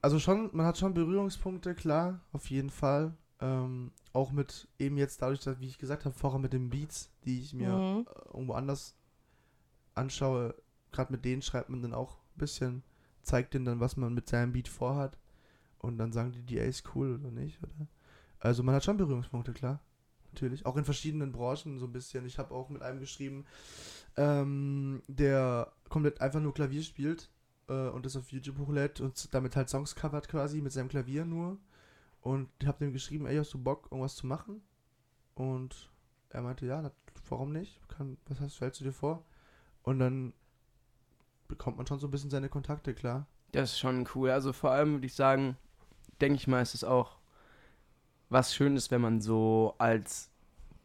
[0.00, 3.14] also schon, man hat schon Berührungspunkte, klar, auf jeden Fall.
[3.40, 7.10] Ähm, auch mit eben jetzt dadurch, dass, wie ich gesagt habe, vorher mit den Beats,
[7.24, 8.06] die ich mir Mhm.
[8.08, 8.94] äh, irgendwo anders
[9.94, 10.54] anschaue,
[10.92, 12.82] gerade mit denen schreibt man dann auch ein bisschen,
[13.22, 15.18] zeigt denen dann, was man mit seinem Beat vorhat.
[15.78, 17.88] Und dann sagen die, die, ey, ist cool oder nicht, oder?
[18.38, 19.80] Also man hat schon Berührungspunkte, klar.
[20.32, 20.64] Natürlich.
[20.64, 22.24] Auch in verschiedenen Branchen so ein bisschen.
[22.24, 23.44] Ich habe auch mit einem geschrieben,
[24.16, 27.30] ähm, der komplett einfach nur Klavier spielt
[27.68, 31.24] äh, und das auf YouTube hochlädt und damit halt Songs covert quasi mit seinem Klavier
[31.24, 31.58] nur.
[32.22, 34.62] Und ich habe dem geschrieben, ey, hast du Bock, irgendwas zu machen?
[35.34, 35.90] Und
[36.30, 36.90] er meinte, ja,
[37.28, 37.80] warum nicht?
[37.88, 39.24] Kann, was hast, stellst du dir vor?
[39.82, 40.32] Und dann
[41.48, 43.26] bekommt man schon so ein bisschen seine Kontakte, klar.
[43.52, 44.30] Das ist schon cool.
[44.30, 45.56] Also vor allem würde ich sagen,
[46.20, 47.16] denke ich mal, ist es auch
[48.30, 50.30] was Schönes, wenn man so als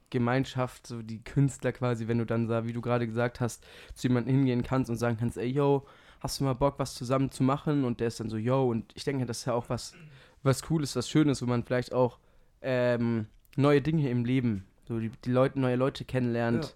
[0.10, 4.08] Gemeinschaft, so die Künstler quasi, wenn du dann, da, wie du gerade gesagt hast, zu
[4.08, 5.86] jemandem hingehen kannst und sagen kannst, ey, yo,
[6.20, 7.84] hast du mal Bock, was zusammen zu machen?
[7.84, 9.94] Und der ist dann so, yo, und ich denke, das ist ja auch was,
[10.44, 12.20] was Cooles, was Schönes, wo man vielleicht auch
[12.62, 16.72] ähm, neue Dinge im Leben, so die, die Leute, neue Leute kennenlernt Ja.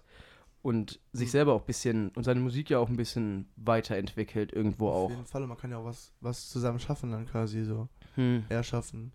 [0.62, 1.32] Und sich Mhm.
[1.32, 5.10] selber auch ein bisschen und seine Musik ja auch ein bisschen weiterentwickelt irgendwo Auf auch.
[5.10, 5.42] jeden Fall.
[5.42, 7.88] Und man kann ja auch was, was zusammen schaffen dann quasi so.
[8.14, 8.44] Hm.
[8.48, 9.12] Erschaffen.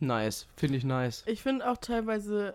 [0.00, 1.24] Nice, finde ich nice.
[1.26, 2.54] Ich finde auch teilweise,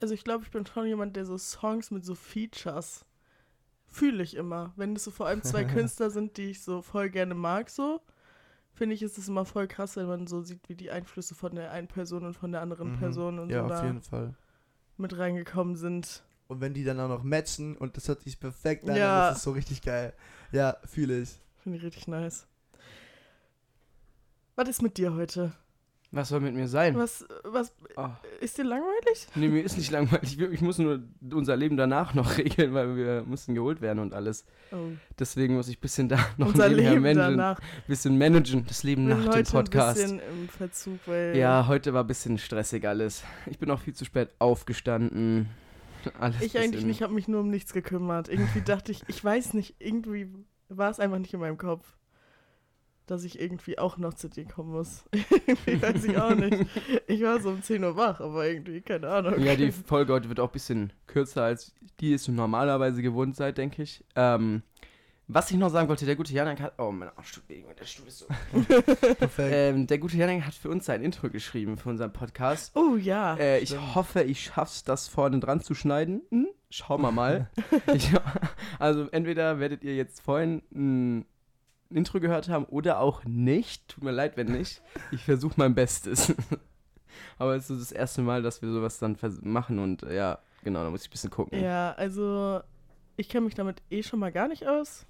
[0.00, 3.04] also ich glaube, ich bin schon jemand, der so Songs mit so Features
[3.86, 4.72] fühle ich immer.
[4.76, 8.00] Wenn es so vor allem zwei Künstler sind, die ich so voll gerne mag, so,
[8.74, 11.54] finde ich, ist es immer voll krass, wenn man so sieht, wie die Einflüsse von
[11.56, 12.98] der einen Person und von der anderen Mhm.
[12.98, 14.34] Person und Ja, so auf da jeden Fall.
[14.98, 16.22] mit reingekommen sind.
[16.48, 19.24] Und wenn die dann auch noch matchen und das hört sich perfekt an, Ja.
[19.24, 20.14] dann ist es so richtig geil.
[20.50, 21.30] Ja, fühle ich.
[21.62, 22.46] Finde ich richtig nice.
[24.56, 25.52] Was ist mit dir heute?
[26.10, 26.96] Was soll mit mir sein?
[26.96, 28.08] Was, was, Oh.
[28.40, 29.26] ist dir langweilig?
[29.34, 30.40] Nee, mir ist nicht langweilig.
[30.40, 34.46] Ich muss nur unser Leben danach noch regeln, weil wir mussten geholt werden und alles.
[34.72, 37.36] Oh, Deswegen muss ich ein bisschen da noch unser Leben managen.
[37.36, 37.60] danach.
[37.86, 39.98] bisschen managen, das Leben bin nach heute dem Podcast.
[40.00, 43.22] ein bisschen im Verzug, weil Ja, heute war ein bisschen stressig alles.
[43.44, 45.50] Ich bin auch viel zu spät aufgestanden.
[46.20, 48.28] Alles ich eigentlich nicht, habe mich nur um nichts gekümmert.
[48.28, 50.28] Irgendwie dachte ich, ich weiß nicht, irgendwie
[50.68, 51.96] war es einfach nicht in meinem Kopf,
[53.06, 55.04] dass ich irgendwie auch noch zu dir kommen muss.
[55.12, 56.66] irgendwie weiß ich auch nicht.
[57.06, 59.40] Ich war so um 10 Uhr wach, aber irgendwie, keine Ahnung.
[59.40, 63.56] Ja, die Folge heute wird auch ein bisschen kürzer, als die es normalerweise gewohnt seid,
[63.56, 64.04] denke ich.
[64.14, 64.62] Ähm,
[65.30, 66.78] was ich noch sagen wollte, der gute Janik hat.
[66.78, 68.26] Oh, mein Arsch tut weh, der Stuhl ist so.
[69.18, 69.52] Perfekt.
[69.52, 72.74] ähm, der gute Janik hat für uns sein Intro geschrieben für unseren Podcast.
[72.74, 73.36] Oh ja.
[73.36, 76.22] Äh, ich hoffe, ich schaff's, das vorne dran zu schneiden.
[76.30, 76.48] Hm?
[76.70, 77.50] Schauen wir mal.
[77.94, 78.10] ich,
[78.78, 81.26] also entweder werdet ihr jetzt vorhin ein
[81.90, 83.86] Intro gehört haben oder auch nicht.
[83.88, 84.80] Tut mir leid, wenn nicht.
[85.12, 86.34] Ich versuche mein Bestes.
[87.38, 90.84] Aber es ist das erste Mal, dass wir sowas dann machen und äh, ja, genau,
[90.84, 91.60] da muss ich ein bisschen gucken.
[91.60, 92.60] Ja, also
[93.16, 95.04] ich kenne mich damit eh schon mal gar nicht aus.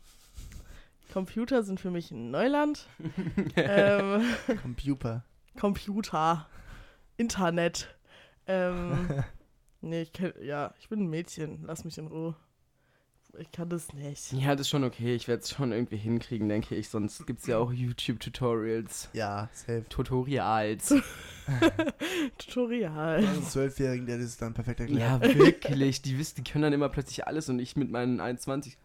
[1.13, 2.89] Computer sind für mich ein Neuland.
[3.57, 4.23] ähm,
[4.63, 5.25] Computer.
[5.59, 6.47] Computer,
[7.17, 7.97] Internet.
[8.47, 9.09] Ähm,
[9.81, 11.65] nee, ich kenn, ja, ich bin ein Mädchen.
[11.65, 12.37] Lass mich in Ruhe.
[13.39, 14.33] Ich kann das nicht.
[14.33, 15.15] Ja, das ist schon okay.
[15.15, 16.89] Ich werde es schon irgendwie hinkriegen, denke ich.
[16.89, 19.11] Sonst gibt es ja auch YouTube-Tutorials.
[19.13, 19.85] Ja, safe.
[19.89, 20.95] Tutorials.
[22.39, 23.19] Tutorial.
[23.19, 25.25] Einen Zwölfjährigen, der das dann perfekt erklärt.
[25.25, 26.03] Ja, wirklich.
[26.03, 28.79] Die wissen, die können dann immer plötzlich alles und ich mit meinen 21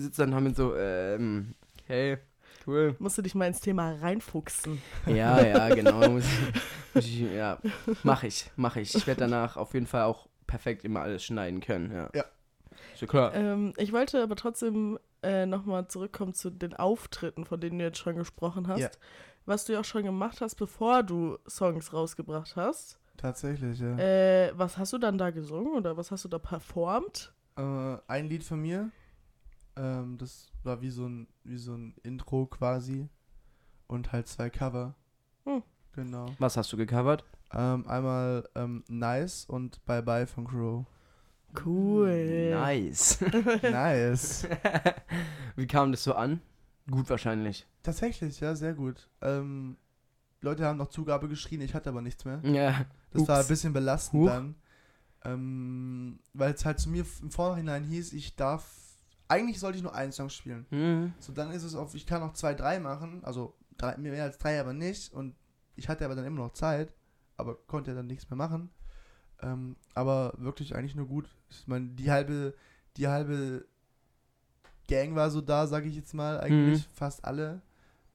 [0.00, 2.18] sitze dann haben so, ähm, okay,
[2.66, 2.96] cool.
[2.98, 4.80] Musst du dich mal ins Thema reinfuchsen.
[5.06, 6.08] Ja, ja, genau.
[6.10, 7.58] Muss ich, muss ich, ja,
[8.02, 8.94] mach ich, mach ich.
[8.94, 12.10] Ich werde danach auf jeden Fall auch perfekt immer alles schneiden können, ja.
[12.14, 12.24] Ja.
[12.92, 13.34] Ist ja klar.
[13.34, 17.98] Ähm, ich wollte aber trotzdem äh, nochmal zurückkommen zu den Auftritten, von denen du jetzt
[17.98, 18.80] schon gesprochen hast.
[18.80, 18.90] Ja.
[19.46, 22.98] Was du ja auch schon gemacht hast, bevor du Songs rausgebracht hast.
[23.16, 23.98] Tatsächlich, ja.
[23.98, 27.32] Äh, was hast du dann da gesungen oder was hast du da performt?
[27.56, 28.90] Äh, ein Lied von mir.
[29.76, 33.08] Ähm, das war wie so ein, wie so ein Intro quasi.
[33.86, 34.94] Und halt zwei Cover.
[35.44, 35.62] Hm.
[35.92, 36.26] Genau.
[36.38, 37.24] Was hast du gecovert?
[37.52, 40.86] Ähm, einmal ähm, Nice und Bye Bye von Crow.
[41.64, 42.50] Cool.
[42.50, 43.20] Nice.
[43.62, 44.48] nice.
[45.56, 46.40] Wie kam das so an?
[46.90, 47.66] Gut wahrscheinlich.
[47.82, 49.08] Tatsächlich, ja, sehr gut.
[49.22, 49.76] Ähm,
[50.40, 52.40] Leute haben noch Zugabe geschrien, ich hatte aber nichts mehr.
[52.42, 52.84] Ja.
[53.12, 53.48] Das war ein Ups.
[53.48, 54.28] bisschen belastend Huch.
[54.28, 54.54] dann.
[55.24, 58.64] Ähm, Weil es halt zu mir im Vorhinein hieß, ich darf.
[59.28, 60.66] Eigentlich sollte ich nur einen Song spielen.
[60.70, 61.12] Hm.
[61.18, 63.24] So, dann ist es auf, ich kann noch zwei, drei machen.
[63.24, 65.12] Also drei, mehr als drei aber nicht.
[65.12, 65.34] Und
[65.76, 66.92] ich hatte aber dann immer noch Zeit.
[67.36, 68.70] Aber konnte ja dann nichts mehr machen.
[69.42, 71.34] Ähm, aber wirklich eigentlich nur gut.
[71.50, 72.54] Ich meine, die halbe,
[72.96, 73.66] die halbe
[74.88, 76.38] Gang war so da, sage ich jetzt mal.
[76.40, 76.92] Eigentlich Mhm.
[76.92, 77.62] fast alle.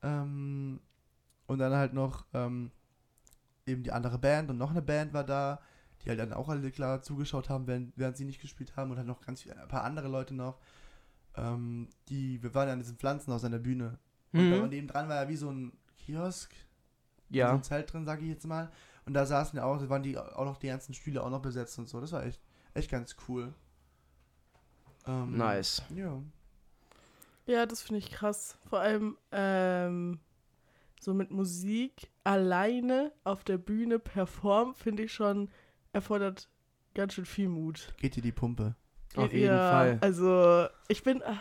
[0.02, 0.80] Ähm,
[1.48, 2.72] und dann halt noch ähm,
[3.66, 5.60] eben die andere Band und noch eine Band war da,
[6.04, 8.98] die halt dann auch alle klar zugeschaut haben, während, während sie nicht gespielt haben und
[8.98, 10.60] halt noch ganz viel, ein paar andere Leute noch.
[11.36, 14.00] Ähm, die, wir waren ja an diesem Pflanzenhaus an der Bühne.
[14.34, 14.70] Und da Hm.
[14.70, 16.54] neben dran war ja wie so ein Kiosk,
[17.30, 17.54] so Ja.
[17.54, 18.66] ein Zelt drin, sage ich jetzt mal.
[18.66, 21.32] Und Und da saßen ja auch, da waren die auch noch die ganzen Stühle auch
[21.32, 22.00] noch besetzt und so.
[22.00, 22.40] Das war echt,
[22.76, 23.54] echt ganz cool.
[25.08, 25.82] Ähm, Nice.
[25.96, 26.22] Ja.
[27.48, 28.58] Ja, das finde ich krass.
[28.70, 30.20] Vor allem ähm,
[31.00, 35.50] so mit Musik alleine auf der Bühne performen, finde ich schon,
[35.94, 36.48] erfordert
[36.94, 37.96] ganz schön viel Mut.
[37.98, 38.76] Geht dir die Pumpe.
[39.16, 39.98] Auf jeden ja, Fall.
[40.02, 41.24] Also, ich bin.
[41.24, 41.38] ah,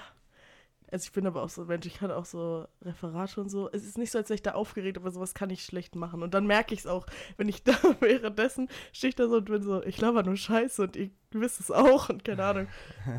[0.90, 3.68] Also, ich bin aber auch so ein Mensch, ich kann auch so Referate und so.
[3.70, 6.22] Es ist nicht so, als wäre ich da aufgeregt, aber sowas kann ich schlecht machen.
[6.22, 7.06] Und dann merke ich es auch,
[7.36, 10.82] wenn ich da währenddessen stehe ich da so und bin so, ich laber nur Scheiße
[10.82, 12.68] und ihr wisst es auch und keine Ahnung.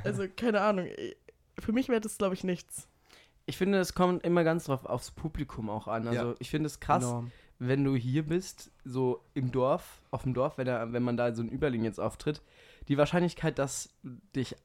[0.03, 0.87] Also, keine Ahnung.
[1.59, 2.87] Für mich wäre das, glaube ich, nichts.
[3.45, 6.07] Ich finde, es kommt immer ganz drauf aufs Publikum auch an.
[6.07, 6.35] Also Ja.
[6.39, 7.31] ich finde es krass, Enorm.
[7.57, 11.33] wenn du hier bist, so im Dorf, auf dem Dorf, wenn, da, wenn man da
[11.33, 12.41] so ein Überling jetzt auftritt,
[12.89, 13.89] die Wahrscheinlichkeit, dass
[14.35, 14.55] dich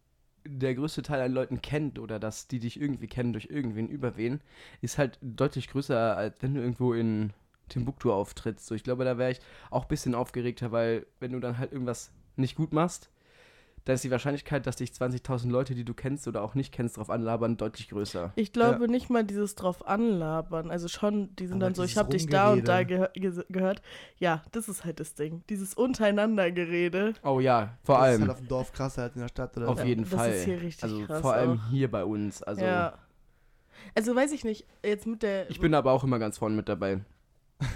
[0.47, 4.41] der größte Teil an Leuten kennt oder dass die dich irgendwie kennen durch irgendwen, überwen,
[4.83, 7.33] ist halt deutlich größer, als wenn du irgendwo in
[7.69, 8.67] Timbuktu auftrittst.
[8.67, 11.73] So, ich glaube, da wäre ich auch ein bisschen aufgeregter, weil wenn du dann halt
[11.73, 13.11] irgendwas nicht gut machst,
[13.85, 16.97] dann ist die Wahrscheinlichkeit, dass dich 20.000 Leute, die du kennst oder auch nicht kennst,
[16.97, 18.33] drauf anlabern, deutlich größer.
[18.35, 20.71] Ich glaube nicht mal dieses drauf anlabern.
[20.71, 23.45] Also schon, die sind Aber dann so, ich habe dich da und da gehö ge
[23.51, 23.83] gehört.
[24.19, 25.43] Ja, das ist halt das Ding.
[25.51, 27.13] Dieses Untereinandergerede.
[27.23, 28.21] Oh ja, vor das ist allem.
[28.23, 30.31] halt auf dem Dorf krasser als in der Stadt oder Auf Ja, jeden das Fall.
[30.33, 31.71] ist hier richtig also krass vor allem auch.
[31.71, 32.43] hier bei uns.
[32.43, 32.95] Also ja.
[33.95, 35.51] Also weiß ich nicht, jetzt mit der.
[35.51, 37.01] ich bin aber auch immer ganz vorne mit dabei.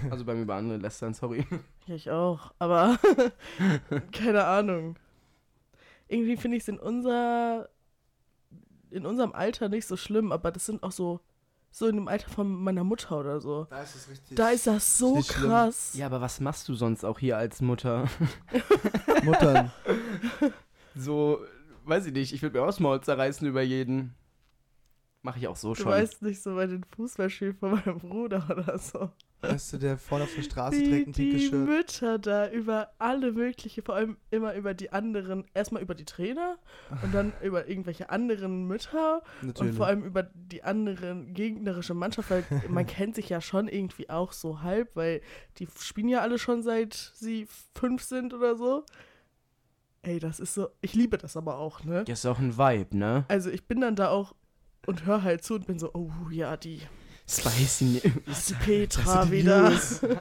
[0.09, 1.45] Also beim über andere lästern, sorry.
[1.85, 2.51] Ja, ich auch.
[2.59, 2.97] Aber
[4.11, 4.95] keine Ahnung.
[6.09, 7.69] Irgendwie finde ich es in unser
[8.91, 11.21] in unserem Alter nicht so schlimm, aber das sind auch so
[11.71, 13.65] so in dem Alter von meiner Mutter oder so.
[13.69, 14.35] Da ist es richtig.
[14.35, 15.49] Da ist das so schlimm.
[15.49, 15.93] krass.
[15.93, 18.09] Ja, aber was machst du sonst auch hier als Mutter?
[19.23, 19.71] Muttern.
[20.95, 21.39] So,
[21.85, 24.15] weiß ich nicht, ich würde mir auch das Maul zerreißen über jeden.
[25.21, 25.91] Mache ich auch so Du schon.
[25.91, 29.11] weißt nicht so bei den Fußballspielen von meinem Bruder oder so.
[29.41, 31.65] Weißt du, der vorne auf der Straße trägt ein pinkes die Shirt.
[31.65, 36.57] Mütter da über alle mögliche, vor allem immer über die anderen, erstmal über die Trainer
[37.03, 39.71] und dann über irgendwelche anderen Mütter Natürlich.
[39.71, 44.09] und vor allem über die anderen gegnerische Mannschaft, weil man kennt sich ja schon irgendwie
[44.09, 45.21] auch so halb, weil
[45.57, 48.83] die spielen ja alle schon seit sie fünf sind oder so.
[50.01, 52.03] Ey, das ist so, ich liebe das aber auch, ne?
[52.05, 53.25] Das ist auch ein Vibe, ne?
[53.27, 54.33] Also ich bin dann da auch
[54.85, 56.81] und höre halt zu und bin so, oh ja, die,
[57.29, 59.69] Spicy die Petra wieder.
[59.69, 60.01] News.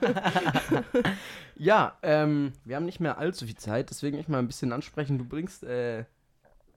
[1.61, 5.19] Ja, ähm, wir haben nicht mehr allzu viel Zeit, deswegen ich mal ein bisschen ansprechen.
[5.19, 6.05] Du bringst äh,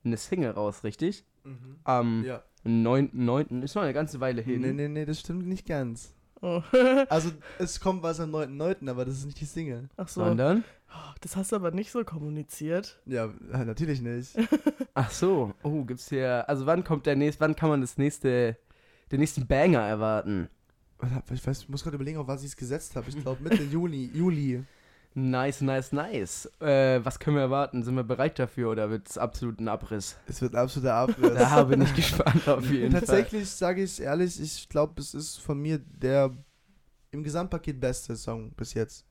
[0.04, 1.24] eine Single raus, richtig?
[1.44, 1.76] Mhm.
[1.84, 2.42] Am Ja.
[2.66, 3.62] 9.9.
[3.62, 4.62] Ist noch eine ganze Weile hin.
[4.62, 6.14] Nee, nee, nee, das stimmt nicht ganz.
[6.42, 6.64] Oh.
[7.10, 7.30] Also,
[7.60, 9.88] es kommt was am 9.9., aber das ist nicht die Single.
[9.98, 10.64] Ach so, Sondern?
[11.22, 13.00] das hast du aber nicht so kommuniziert.
[13.06, 14.36] Ja, natürlich nicht.
[14.96, 15.54] Ach so.
[15.62, 16.50] Oh, gibt's hier.
[16.50, 18.58] Also wann kommt der nächste, wann kann man das nächste,
[19.12, 20.50] den nächsten Banger erwarten?
[21.34, 23.10] Ich, weiß, ich muss gerade überlegen, auf was ich es gesetzt habe.
[23.10, 24.64] Ich glaube Mitte Juni, Juli.
[25.14, 26.46] Nice, nice, nice.
[26.62, 27.84] Äh, was können wir erwarten?
[27.84, 30.18] Sind wir bereit dafür oder wird es absolut ein Abriss?
[30.28, 31.34] Es wird ein absoluter Abriss.
[31.34, 35.60] Da bin ich gespannt auf jeden Tatsächlich sage ich ehrlich, ich glaube, es ist von
[35.60, 36.32] mir der
[37.12, 39.06] im Gesamtpaket beste Song bis jetzt.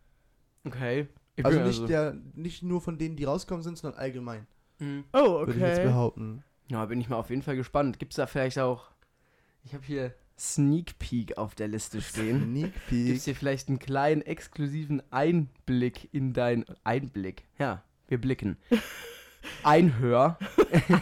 [0.63, 0.73] Fall.
[0.73, 1.09] Okay.
[1.37, 4.47] Ich Also nicht, der, nicht nur von denen, die rauskommen sind, sondern allgemein,
[4.79, 5.05] Mhm.
[5.13, 5.89] Oh, würde ich jetzt okay.
[5.89, 6.43] behaupten.
[6.69, 7.99] Ja, bin ich mal auf jeden Fall gespannt.
[7.99, 8.91] Gibt's da vielleicht auch.
[9.63, 12.45] Ich habe hier Sneak Peek auf der Liste stehen.
[12.45, 13.21] Sneak Peek.
[13.21, 17.45] hier vielleicht einen kleinen exklusiven Einblick in dein Einblick?
[17.59, 18.57] Ja, wir blicken.
[19.63, 20.39] Einhör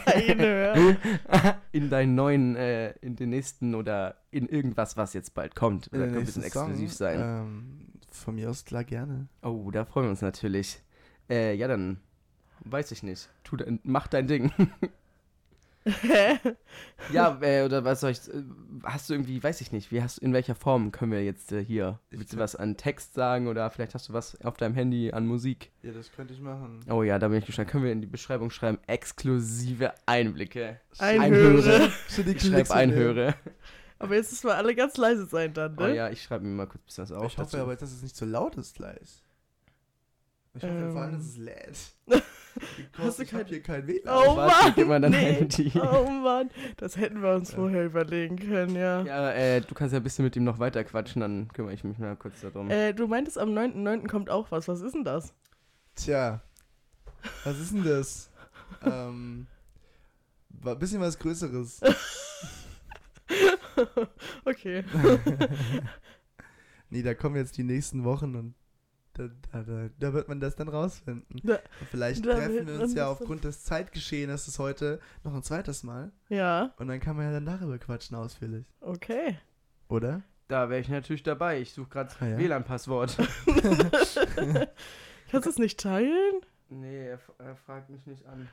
[0.07, 0.97] Eine.
[1.73, 5.89] in deinen neuen, äh, in den nächsten oder in irgendwas, was jetzt bald kommt.
[5.93, 7.21] Da kann ein bisschen nächste Song, exklusiv sein.
[7.21, 9.29] Ähm, von mir aus klar gerne.
[9.43, 10.81] Oh, da freuen wir uns natürlich.
[11.29, 12.01] Äh, ja, dann
[12.65, 13.29] weiß ich nicht.
[13.45, 14.53] Tu mach dein Ding.
[17.13, 18.43] ja, äh, oder was soll ich, äh,
[18.85, 21.65] hast du irgendwie, weiß ich nicht, wie hast in welcher Form können wir jetzt äh,
[21.65, 24.75] hier, Ich willst du was an Text sagen oder vielleicht hast du was auf deinem
[24.75, 25.71] Handy an Musik?
[25.83, 26.81] Ja, das könnte ich machen.
[26.91, 27.69] Oh ja, da bin ich gespannt.
[27.69, 30.81] Können wir in die Beschreibung schreiben, exklusive Einblicke.
[30.99, 31.91] Einhöre.
[32.09, 33.35] Shit, Ich schreibe Einhöre.
[33.99, 35.95] Aber jetzt müssen wir alle ganz leise sein dann, Oh ne?
[35.97, 37.25] ja, ich schreibe mir mal kurz ein bisschen was auf.
[37.33, 37.57] Ich hoffe dazu.
[37.59, 39.25] aber, dass es nicht so laut ist gleich.
[40.55, 40.93] Ich hoffe Ähm.
[40.93, 41.79] vor allem, dass es lädt.
[42.99, 44.03] Hast du ich kein- hier kein WLAN.
[44.27, 45.35] Oh Warte, Mann, dein nee.
[45.35, 45.71] Handy.
[45.81, 47.57] Oh Mann, das hätten wir uns Ja.
[47.59, 49.03] vorher überlegen können, ja.
[49.03, 51.85] Ja, äh, du kannst ja ein bisschen mit ihm noch weiter quatschen, dann kümmere ich
[51.85, 52.69] mich mal kurz darum.
[52.71, 54.09] Äh, du meintest, am 9.9.
[54.09, 54.67] kommt auch was.
[54.67, 55.33] Was ist denn das?
[55.95, 56.41] Tja,
[57.45, 58.31] was ist denn das?
[58.85, 59.47] ähm,
[60.65, 61.81] ein bisschen was Größeres.
[64.45, 64.83] Okay.
[66.91, 68.55] nee, da kommen jetzt die nächsten Wochen und
[69.19, 71.41] da, da, da, da wird man das dann rausfinden.
[71.45, 75.83] Da- Und vielleicht da treffen wir uns ja aufgrund des Zeitgeschehenes heute noch ein zweites
[75.83, 76.13] Mal.
[76.29, 78.65] Ja, Und dann kann man ja dann darüber quatschen ausführlich.
[78.81, 79.37] okay.
[79.89, 80.23] Oder?
[80.49, 81.61] Da wäre ich natürlich dabei.
[81.61, 82.39] Ich suche gerade Ah, ja?
[82.39, 83.17] WLAN-Passwort.
[85.31, 86.41] Kannst du es nicht teilen?
[86.71, 88.49] nee, er, er fragt mich nicht an.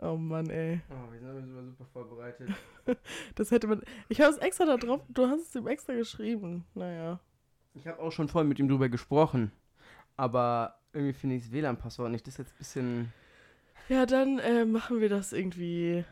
[0.00, 0.80] Oh Mann, ey.
[0.90, 2.50] Oh, wir sind aber super, super vorbereitet.
[3.34, 3.82] Das hätte man.
[4.08, 5.02] Ich habe es extra da drauf.
[5.08, 6.64] Du hast es ihm extra geschrieben.
[6.74, 7.20] Naja.
[7.74, 9.52] Ich habe auch schon vorhin mit ihm drüber gesprochen.
[10.18, 12.26] Aber irgendwie finde ich das WLAN-Passwort nicht.
[12.26, 13.12] Das ist jetzt ein bisschen.
[13.88, 16.04] Ja, dann äh, machen wir das irgendwie.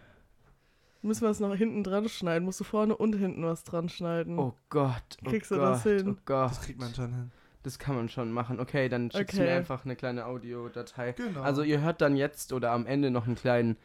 [1.03, 2.47] Müssen wir es noch hinten dran schneiden?
[2.47, 4.39] Musst du vorne und hinten was dran schneiden?
[4.39, 5.19] Oh Gott.
[5.25, 6.17] Oh Kriegst du Gott, das hin?
[6.17, 6.51] Oh Gott.
[6.53, 7.31] Das kriegt man schon hin.
[7.63, 8.61] Das kann man schon machen.
[8.61, 9.51] Okay, dann schickst du Okay.
[9.51, 11.13] mir einfach eine kleine Audiodatei.
[11.13, 11.43] Genau.
[11.43, 13.77] Also ihr hört dann jetzt oder am Ende noch einen kleinen,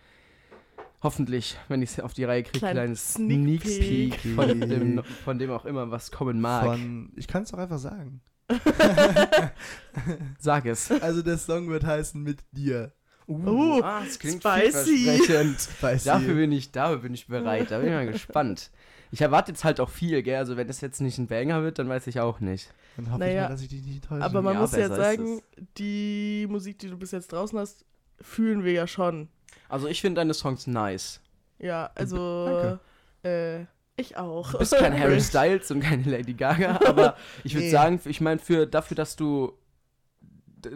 [1.03, 4.35] hoffentlich, wenn ich es auf die Reihe kriege, Kleinen kleines Sneak Sneak Peek Peek.
[4.35, 6.65] von dem, von dem auch immer, was kommen mag.
[6.65, 8.21] Von, ich kann es doch einfach sagen.
[10.39, 10.91] Sag es.
[10.91, 12.91] Also der Song wird heißen Mit dir.
[13.27, 15.07] Uh, ah, das klingt spicy.
[15.79, 17.71] Weiß Dafür bin ich, dafür bin ich bereit.
[17.71, 18.71] Da bin ich mal gespannt.
[19.11, 20.37] Ich erwarte jetzt halt auch viel, gell?
[20.37, 22.73] Also wenn das jetzt nicht ein Banger wird, dann weiß ich auch nicht.
[22.95, 24.23] Dann hoffe Naja, ich mal, dass ich dich nicht enttäusche.
[24.23, 25.41] Aber man Ja, muss ja sagen,
[25.77, 27.85] die Musik, die du bis jetzt draußen hast,
[28.19, 29.27] fühlen wir ja schon.
[29.69, 31.21] Also ich finde deine Songs nice.
[31.59, 32.45] Ja, also.
[32.45, 32.79] Danke.
[33.23, 33.65] Äh,
[34.01, 34.51] ich auch.
[34.51, 37.71] Du bist kein Harry Styles und keine Lady Gaga, aber ich würde Nee.
[37.71, 39.53] sagen, ich meine, für dafür, dass du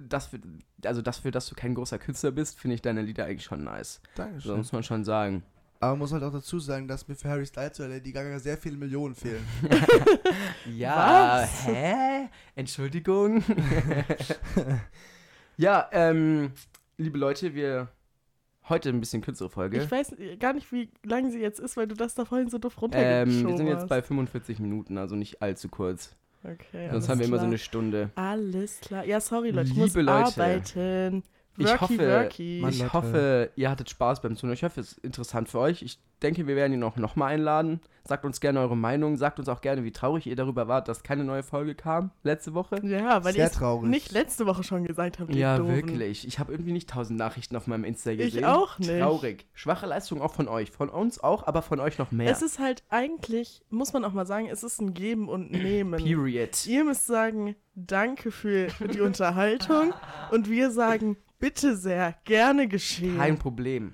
[0.07, 0.39] das für,
[0.83, 4.01] also dafür, dass du kein großer Künstler bist, finde ich deine Lieder eigentlich schon nice.
[4.15, 4.57] So Dankeschön.
[4.57, 5.43] muss man schon sagen.
[5.79, 8.39] Aber man muss halt auch dazu sagen, dass mir für Harry Styles oder Lady Gaga
[8.39, 9.45] sehr viele Millionen fehlen.
[10.75, 11.67] Ja, Was?
[11.67, 12.29] hä?
[12.55, 13.43] Entschuldigung.
[15.57, 16.51] ja, ähm,
[16.97, 17.89] liebe Leute, wir
[18.69, 19.81] heute ein bisschen kürzere Folge.
[19.81, 22.57] Ich weiß gar nicht, wie lang sie jetzt ist, weil du das da vorhin so
[22.57, 26.15] doof Ähm, runtergeschoben wir sind jetzt bei 45 Minuten, also nicht allzu kurz.
[26.43, 27.47] Okay, Sonst haben wir immer so klar.
[27.47, 28.09] eine Stunde.
[28.15, 29.03] Alles klar.
[29.05, 31.23] Ja, sorry, Leute, ich muss Liebe Leute, arbeiten.
[31.57, 32.59] Ich Worky, hoffe, worky.
[32.61, 34.53] Mann, ich hoffe, ihr hattet Spaß beim Zuhören.
[34.55, 35.81] Ich hoffe, es ist interessant für euch.
[35.83, 37.79] Ich denke, wir werden ihn auch nochmal einladen.
[38.03, 39.15] Sagt uns gerne eure Meinung.
[39.17, 42.53] Sagt uns auch gerne, wie traurig ihr darüber wart, dass keine neue Folge kam letzte
[42.53, 42.79] Woche.
[42.85, 43.89] Ja, weil Sehr ihr traurig.
[43.89, 45.75] nicht letzte Woche schon gesagt habt, Ja, Doofen.
[45.75, 46.27] wirklich.
[46.27, 48.45] Ich habe irgendwie nicht tausend Nachrichten auf meinem Insta Ich gesehen.
[48.45, 48.99] auch nicht.
[48.99, 49.45] Traurig.
[49.53, 50.71] Schwache Leistung auch von euch.
[50.71, 52.29] Von uns auch, aber von euch noch mehr.
[52.31, 56.03] Es ist halt eigentlich, muss man auch mal sagen, es ist ein Geben und Nehmen.
[56.03, 56.65] Period.
[56.67, 59.93] Ihr müsst sagen, danke für die Unterhaltung
[60.31, 63.17] und wir sagen, bitte sehr, gerne geschehen.
[63.17, 63.93] Kein Problem.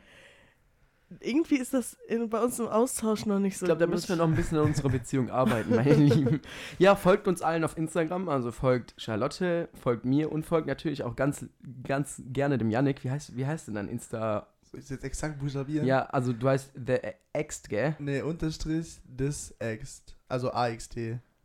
[1.19, 4.07] Irgendwie ist das in, bei uns im Austausch noch nicht so Ich glaube, da müssen
[4.07, 6.39] wir noch ein bisschen an unserer Beziehung arbeiten, meine Lieben.
[6.79, 11.17] Ja, folgt uns allen auf Instagram, also folgt Charlotte, folgt mir und folgt natürlich auch
[11.17, 11.45] ganz,
[11.83, 13.03] ganz gerne dem Yannick.
[13.03, 14.47] Wie heißt, wie heißt denn dein Insta?
[14.71, 15.85] Ich jetzt exakt buchstabieren?
[15.85, 16.99] Ja, also du heißt The
[17.33, 17.97] Ext, gell?
[17.99, 20.15] Nee, Unterstrich des Ext.
[20.29, 20.95] Also AXT.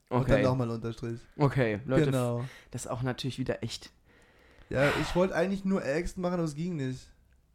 [0.08, 0.42] Und dann Okay.
[0.44, 1.18] nochmal Unterstrich.
[1.36, 2.44] Okay, Leute, genau.
[2.70, 3.90] das ist auch natürlich wieder echt,
[4.68, 7.00] Ja, ich wollte eigentlich nur Ext machen, aber es ging nicht.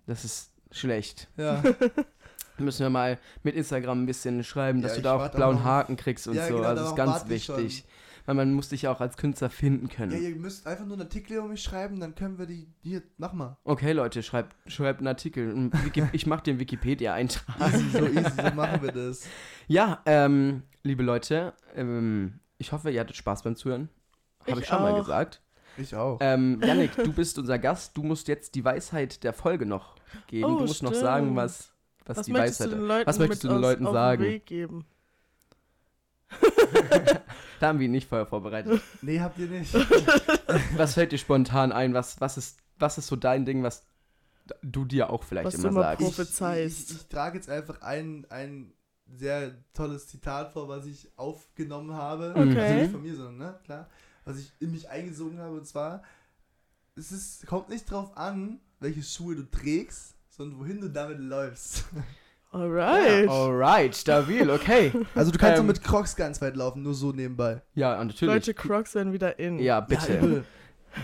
[0.08, 1.28] das ist schlecht.
[1.38, 1.62] Ja.
[2.58, 5.58] Müssen wir mal mit Instagram ein bisschen schreiben, dass Ja, du ich da auch blauen
[5.58, 6.56] auch Haken kriegst und Ja, so.
[6.58, 7.58] genau, also das ist ganz ich schon.
[7.58, 7.86] wichtig.
[8.28, 10.12] Weil man muss dich ja auch als Künstler finden können.
[10.12, 12.68] ja, ihr müsst einfach nur einen Artikel über mich schreiben, dann können wir die.
[12.84, 13.58] Hier, mach mal.
[13.64, 15.72] Okay, Leute, schreibt, schreibt einen Artikel.
[16.14, 17.74] Ich mache den Wikipedia-Eintrag.
[17.74, 19.24] Easy, so easy, so machen wir das.
[19.68, 23.90] Ja, ähm, liebe Leute, ähm, ich hoffe, ihr hattet Spaß beim Zuhören.
[24.42, 25.00] Habe ich, Ich schon mal auch.
[25.00, 25.42] gesagt.
[25.78, 26.18] Ich auch.
[26.22, 27.96] Ähm, Yannick, du bist unser Gast.
[27.98, 29.96] Du musst jetzt die Weisheit der Folge noch
[30.28, 30.46] geben.
[30.46, 31.04] Oh, du musst noch stimmt.
[31.06, 31.72] sagen, was,
[32.06, 34.24] was, Was die möchtest Weisheit du den Leuten Was möchtest du den Leuten auf sagen?
[34.24, 34.86] Den Weg geben?
[37.60, 38.82] Da haben wir ihn nicht vorher vorbereitet.
[39.04, 39.72] Nee, habt ihr nicht.
[40.78, 41.94] was fällt dir spontan ein?
[41.94, 43.86] Was, was, ist, was ist so dein Ding, was
[44.64, 46.00] du dir auch vielleicht Was du immer immer sagst?
[46.00, 46.90] pro- Prophezeist.
[46.90, 48.74] Ich, ich, ich trage jetzt einfach ein, ein
[49.06, 52.34] sehr tolles Zitat vor, was ich aufgenommen habe.
[52.36, 52.60] Okay.
[52.60, 53.88] Also nicht von mir, sondern, ne, klar.
[54.26, 56.04] Was ich in mich eingesogen habe, und zwar,
[56.96, 61.86] es ist, kommt nicht drauf an, welche Schuhe du trägst, sondern wohin du damit läufst.
[62.52, 63.30] Alright.
[63.30, 64.92] Alright, stabil, okay.
[65.16, 65.58] Also du kannst Ähm.
[65.58, 67.62] so mit Crocs ganz weit laufen, nur so nebenbei.
[67.76, 68.34] Ja, und natürlich.
[68.36, 69.58] Deutsche Crocs werden wieder in.
[69.60, 70.18] Ja, bitte.
[70.18, 70.44] übel.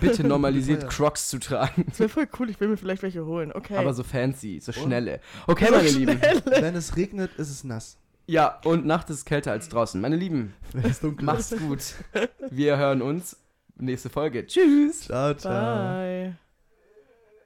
[0.02, 0.90] bitte normalisiert Ja.
[0.90, 1.86] Crocs zu tragen.
[1.88, 3.54] Das wäre voll cool, ich will mir vielleicht welche holen.
[3.54, 3.78] Okay.
[3.78, 5.22] Aber so fancy, so schnelle.
[5.48, 6.18] Okay, So meine Lieben.
[6.18, 6.42] schnell.
[6.46, 7.98] Wenn es regnet, ist es nass.
[8.28, 10.00] Ja, und Nacht ist kälter als draußen.
[10.02, 11.96] Meine Lieben, Wenn es dunkel macht's gut.
[12.52, 13.38] Wir hören uns
[13.78, 14.46] nächste Folge.
[14.46, 15.02] Tschüss.
[15.02, 15.54] Ciao, ciao.
[15.94, 16.36] Bye.